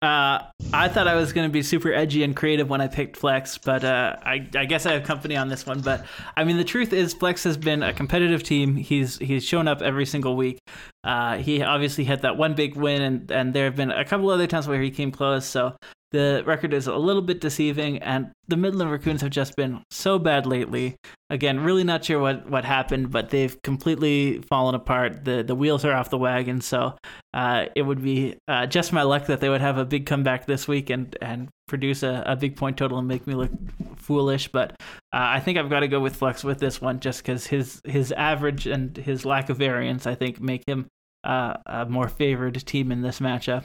[0.00, 3.16] Uh, I thought I was going to be super edgy and creative when I picked
[3.16, 5.80] Flex, but uh, I, I guess I have company on this one.
[5.80, 8.76] But I mean, the truth is, Flex has been a competitive team.
[8.76, 10.60] He's he's shown up every single week.
[11.02, 14.30] Uh, he obviously had that one big win, and and there have been a couple
[14.30, 15.44] other times where he came close.
[15.44, 15.74] So
[16.10, 20.18] the record is a little bit deceiving, and the Midland Raccoons have just been so
[20.18, 20.96] bad lately.
[21.30, 25.24] Again, really not sure what, what happened, but they've completely fallen apart.
[25.24, 26.60] the The wheels are off the wagon.
[26.62, 26.96] So
[27.34, 30.46] uh, it would be uh, just my luck that they would have a big comeback
[30.46, 33.50] this week and and produce a, a big point total and make me look
[33.96, 34.48] foolish.
[34.48, 34.70] But
[35.12, 37.80] uh, I think I've got to go with Flex with this one, just because his
[37.84, 40.86] his average and his lack of variance, I think, make him
[41.24, 43.64] uh, a more favored team in this matchup.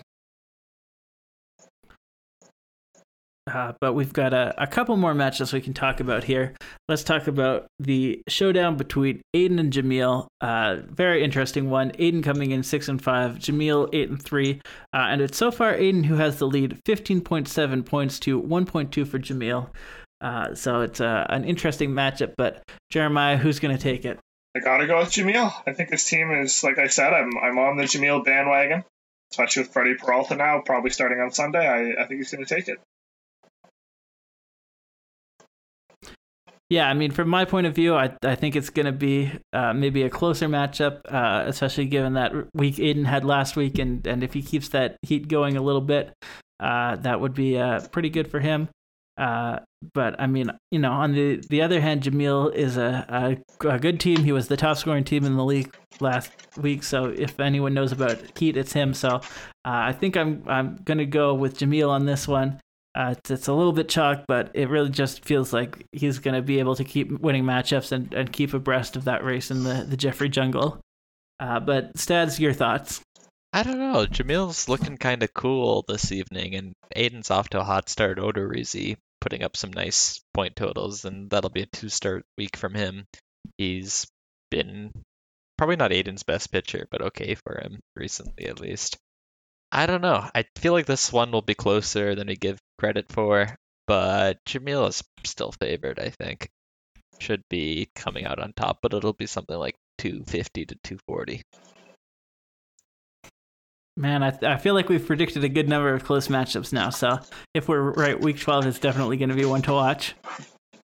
[3.46, 6.56] Uh, but we've got a, a couple more matches we can talk about here.
[6.88, 10.28] Let's talk about the showdown between Aiden and Jameel.
[10.40, 11.92] Uh, very interesting one.
[11.92, 14.62] Aiden coming in six and five, Jameel eight and three,
[14.94, 18.40] uh, and it's so far Aiden who has the lead, fifteen point seven points to
[18.40, 19.70] one point two for Jameel.
[20.22, 22.36] Uh, so it's uh, an interesting matchup.
[22.38, 24.20] But Jeremiah, who's going to take it?
[24.56, 25.52] I gotta go with Jamil.
[25.68, 28.86] I think this team is, like I said, I'm I'm on the Jamil bandwagon,
[29.32, 31.68] especially with Freddie Peralta now, probably starting on Sunday.
[31.68, 32.80] I, I think he's going to take it.
[36.74, 39.32] Yeah, I mean, from my point of view, I, I think it's going to be
[39.54, 44.08] uh, maybe a closer matchup, uh, especially given that week Aiden had last week, and,
[44.08, 46.12] and if he keeps that heat going a little bit,
[46.60, 48.70] uh, that would be uh, pretty good for him.
[49.20, 49.60] Uh,
[49.94, 53.78] but I mean, you know, on the, the other hand, Jamil is a, a, a
[53.78, 54.24] good team.
[54.24, 57.92] He was the top scoring team in the league last week, so if anyone knows
[57.92, 58.96] about Heat, it's him.
[58.96, 59.22] So uh,
[59.64, 62.60] I think I'm I'm gonna go with Jamil on this one.
[62.96, 66.44] Uh, it's, a little bit chalk, but it really just feels like he's going to
[66.44, 69.86] be able to keep winning matchups and, and keep abreast of that race in the,
[69.88, 70.80] the Jeffrey Jungle.
[71.40, 73.02] Uh, but Stads, your thoughts?
[73.52, 74.06] I don't know.
[74.06, 78.18] Jamil's looking kind of cool this evening, and Aiden's off to a hot start.
[78.18, 83.06] Odorizzi putting up some nice point totals, and that'll be a two-start week from him.
[83.58, 84.08] He's
[84.52, 84.92] been
[85.58, 88.98] probably not Aiden's best pitcher, but okay for him recently at least.
[89.76, 90.30] I don't know.
[90.36, 93.56] I feel like this one will be closer than we give credit for,
[93.88, 96.48] but Jamil is still favored, I think.
[97.20, 101.42] Should be coming out on top, but it'll be something like 250 to 240.
[103.98, 106.92] Man, I, I feel like we've predicted a good number of close matchups now.
[106.92, 107.20] So
[107.56, 110.14] if we're right, week 12 is definitely going to be one to watch.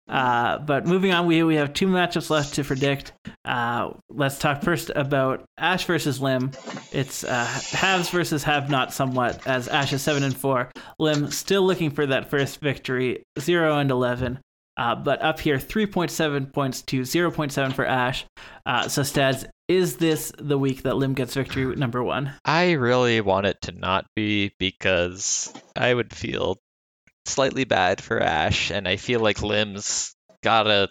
[0.10, 3.14] Uh, but moving on, we, we have two matchups left to predict.
[3.45, 6.51] Uh, let's talk first about Ash versus Lim.
[6.91, 10.72] It's uh, haves versus have not somewhat, as Ash is 7 and 4.
[10.97, 14.39] Lim still looking for that first victory, 0 and 11.
[14.78, 18.26] Uh, but up here, 3.7 points to 0.7 for Ash.
[18.66, 22.32] Uh, so, Stads, is this the week that Lim gets victory number one?
[22.45, 26.57] I really want it to not be because I would feel
[27.30, 30.89] slightly bad for Ash, and I feel like Lim's gotta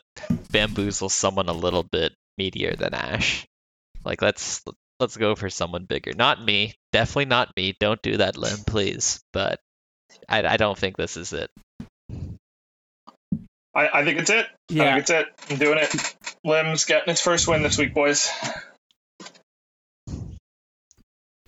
[0.50, 3.46] bamboozle someone a little bit meatier than Ash.
[4.04, 4.62] Like let's
[5.00, 6.12] let's go for someone bigger.
[6.14, 7.76] Not me, definitely not me.
[7.78, 9.20] Don't do that, Lim, please.
[9.32, 9.60] But
[10.28, 11.50] I, I don't think this is it.
[13.74, 14.46] I, I think it's it.
[14.68, 14.84] Yeah.
[14.84, 15.26] I think it's it.
[15.50, 16.14] I'm doing it.
[16.44, 18.30] Lim's getting his first win this week, boys.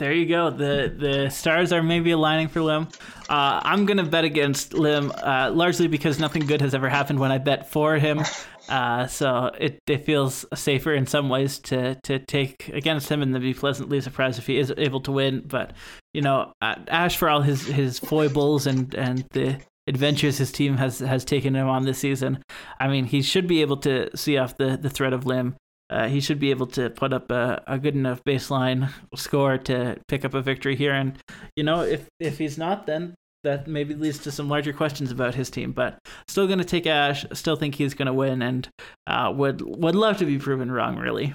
[0.01, 0.48] There you go.
[0.48, 2.88] The the stars are maybe aligning for Lim.
[3.28, 7.30] Uh, I'm gonna bet against Lim, uh, largely because nothing good has ever happened when
[7.30, 8.22] I bet for him.
[8.70, 13.34] Uh, so it, it feels safer in some ways to to take against him and
[13.34, 15.42] then be pleasantly surprised if he is able to win.
[15.46, 15.74] But
[16.14, 20.78] you know, uh, Ash for all his his foibles and and the adventures his team
[20.78, 22.42] has has taken him on this season.
[22.78, 25.57] I mean, he should be able to see off the the threat of Lim
[25.91, 29.99] uh, he should be able to put up a, a good enough baseline score to
[30.09, 30.95] pick up a victory here.
[30.95, 31.18] And
[31.57, 35.34] you know, if if he's not, then that maybe leads to some larger questions about
[35.34, 35.72] his team.
[35.72, 37.26] But still going to take Ash.
[37.32, 38.68] Still think he's going to win, and
[39.07, 40.97] uh, would would love to be proven wrong.
[40.97, 41.34] Really.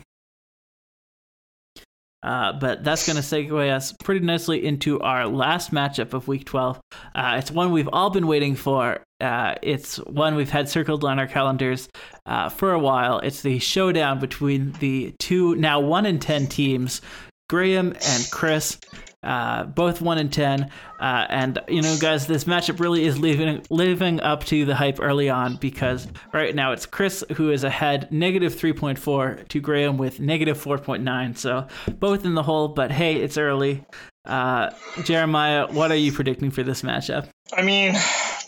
[2.23, 6.43] Uh, but that's going to segue us pretty nicely into our last matchup of Week
[6.43, 6.81] 12.
[7.13, 9.03] Uh, it's one we've all been waiting for.
[9.25, 11.89] Uh, it's one we've had circled on our calendars
[12.27, 13.19] uh, for a while.
[13.19, 17.01] It's the showdown between the two now 1 in 10 teams,
[17.49, 18.77] Graham and Chris
[19.25, 20.69] uh, both one and ten.
[20.99, 24.99] Uh, and you know, guys, this matchup really is living living up to the hype
[25.01, 29.59] early on because right now it's Chris who is ahead, negative three point four to
[29.59, 31.35] Graham with negative four point nine.
[31.35, 31.67] So
[31.99, 33.83] both in the hole, but hey, it's early.
[34.25, 34.71] Uh,
[35.03, 37.27] Jeremiah, what are you predicting for this matchup?
[37.53, 37.95] I mean,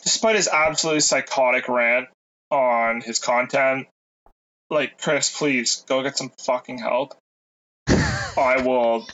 [0.07, 2.07] despite his absolutely psychotic rant
[2.49, 3.87] on his content,
[4.69, 7.13] like Chris, please go get some fucking help.
[7.89, 9.05] I will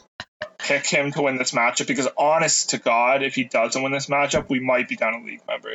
[0.59, 4.05] pick him to win this matchup because, honest to God, if he doesn't win this
[4.05, 5.71] matchup, we might be down a league member.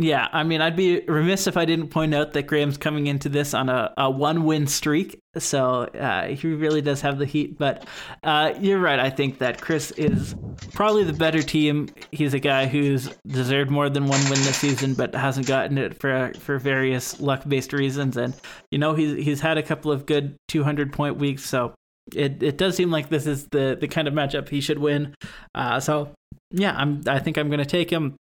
[0.00, 3.28] Yeah, I mean, I'd be remiss if I didn't point out that Graham's coming into
[3.28, 5.20] this on a, a one win streak.
[5.38, 7.56] So uh, he really does have the heat.
[7.56, 7.86] But
[8.24, 8.98] uh, you're right.
[8.98, 10.34] I think that Chris is
[10.72, 11.90] probably the better team.
[12.10, 16.00] He's a guy who's deserved more than one win this season, but hasn't gotten it
[16.00, 18.16] for for various luck based reasons.
[18.16, 18.34] And,
[18.72, 21.44] you know, he's, he's had a couple of good 200 point weeks.
[21.44, 21.72] So
[22.12, 25.14] it, it does seem like this is the, the kind of matchup he should win.
[25.54, 26.12] Uh, so,
[26.50, 28.16] yeah, I'm, I think I'm going to take him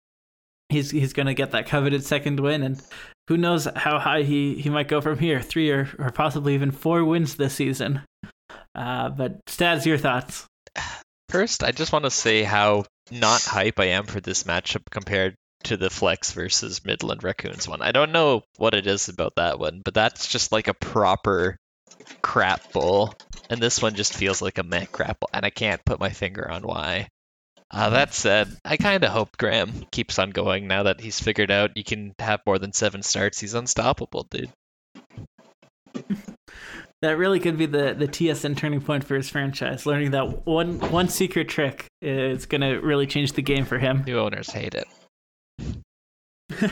[0.73, 2.81] he's he's going to get that coveted second win, and
[3.27, 6.71] who knows how high he, he might go from here, three or, or possibly even
[6.71, 8.01] four wins this season.
[8.75, 10.45] Uh, but Stads, your thoughts?
[11.29, 15.35] First, I just want to say how not hype I am for this matchup compared
[15.63, 17.81] to the Flex versus Midland Raccoons one.
[17.81, 21.55] I don't know what it is about that one, but that's just like a proper
[22.21, 23.13] crap bowl,
[23.49, 26.09] and this one just feels like a meh crap bowl, and I can't put my
[26.09, 27.07] finger on why.
[27.73, 31.49] Uh, that said, I kind of hope Graham keeps on going now that he's figured
[31.49, 33.39] out you can have more than seven starts.
[33.39, 34.51] He's unstoppable, dude.
[37.03, 39.85] That really could be the, the TSN turning point for his franchise.
[39.85, 44.05] Learning that one one secret trick is going to really change the game for him.
[44.07, 44.87] New owners hate it.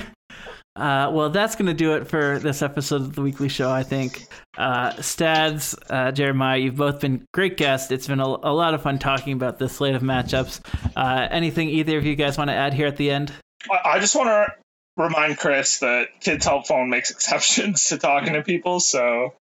[0.76, 3.84] Uh, well, that's going to do it for this episode of the weekly show, I
[3.84, 4.26] think.
[4.58, 7.92] Uh, Stads, uh, Jeremiah, you've both been great guests.
[7.92, 10.62] It's been a, a lot of fun talking about this slate of matchups.
[10.96, 13.34] Uh, anything either of you guys want to add here at the end?
[13.70, 14.56] I I just want to
[14.96, 19.34] remind Chris that Kids Help Phone makes exceptions to talking to people, so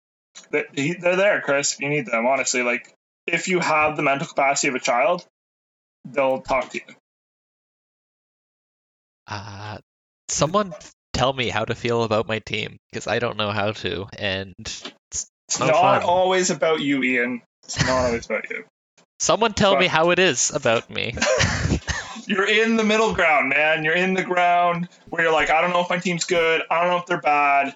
[0.51, 0.67] they're
[1.01, 1.75] there, Chris.
[1.75, 2.93] If you need them, honestly, like
[3.29, 5.25] if you have the mental capacity of a child,
[6.05, 6.95] they'll talk to you.
[9.29, 9.79] Uh,
[10.29, 10.75] someone
[11.21, 14.55] tell me how to feel about my team because I don't know how to, and
[14.59, 14.91] it's,
[15.49, 16.03] It's no not fun.
[16.03, 17.43] always about you, Ian.
[17.65, 18.65] It's not always about you.
[19.19, 21.15] Someone tell me how it is about me.
[22.27, 23.85] You're in the middle ground, man.
[23.85, 26.63] You're in the ground where you're like, I don't know if my team's good.
[26.71, 27.75] I don't know if they're bad.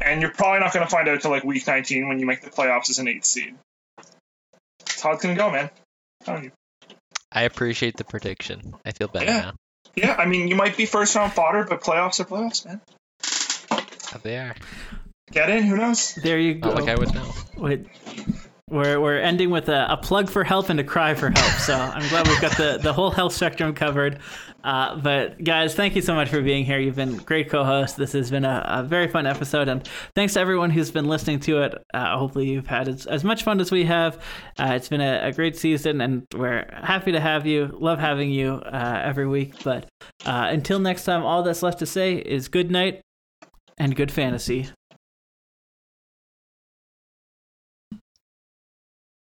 [0.00, 2.42] And you're probably not going to find out till like week 19 when you make
[2.42, 3.56] the playoffs as an eight seed.
[4.78, 5.70] That's how it's going to go, man.
[6.20, 6.52] I'm telling you.
[7.32, 8.76] I appreciate the prediction.
[8.84, 9.40] I feel better Yeah.
[9.40, 9.52] now.
[9.96, 12.80] Yeah, I mean, you might be first round fodder, but playoffs are playoffs, man.
[14.22, 14.54] They are.
[15.30, 16.14] Get in, who knows?
[16.14, 16.68] There you go.
[16.68, 17.32] Not like I would know.
[17.56, 17.86] Wait,
[18.70, 21.52] we're, we're ending with a, a plug for help and a cry for help.
[21.60, 24.18] So I'm glad we've got the, the whole health spectrum covered.
[24.64, 26.78] Uh, but guys, thank you so much for being here.
[26.78, 27.96] You've been great co-hosts.
[27.96, 31.40] This has been a, a very fun episode, and thanks to everyone who's been listening
[31.40, 31.74] to it.
[31.92, 34.16] Uh, hopefully, you've had as, as much fun as we have.
[34.58, 37.76] Uh, it's been a, a great season, and we're happy to have you.
[37.78, 39.62] Love having you uh, every week.
[39.62, 39.86] But
[40.24, 43.02] uh, until next time, all that's left to say is good night
[43.76, 44.70] and good fantasy.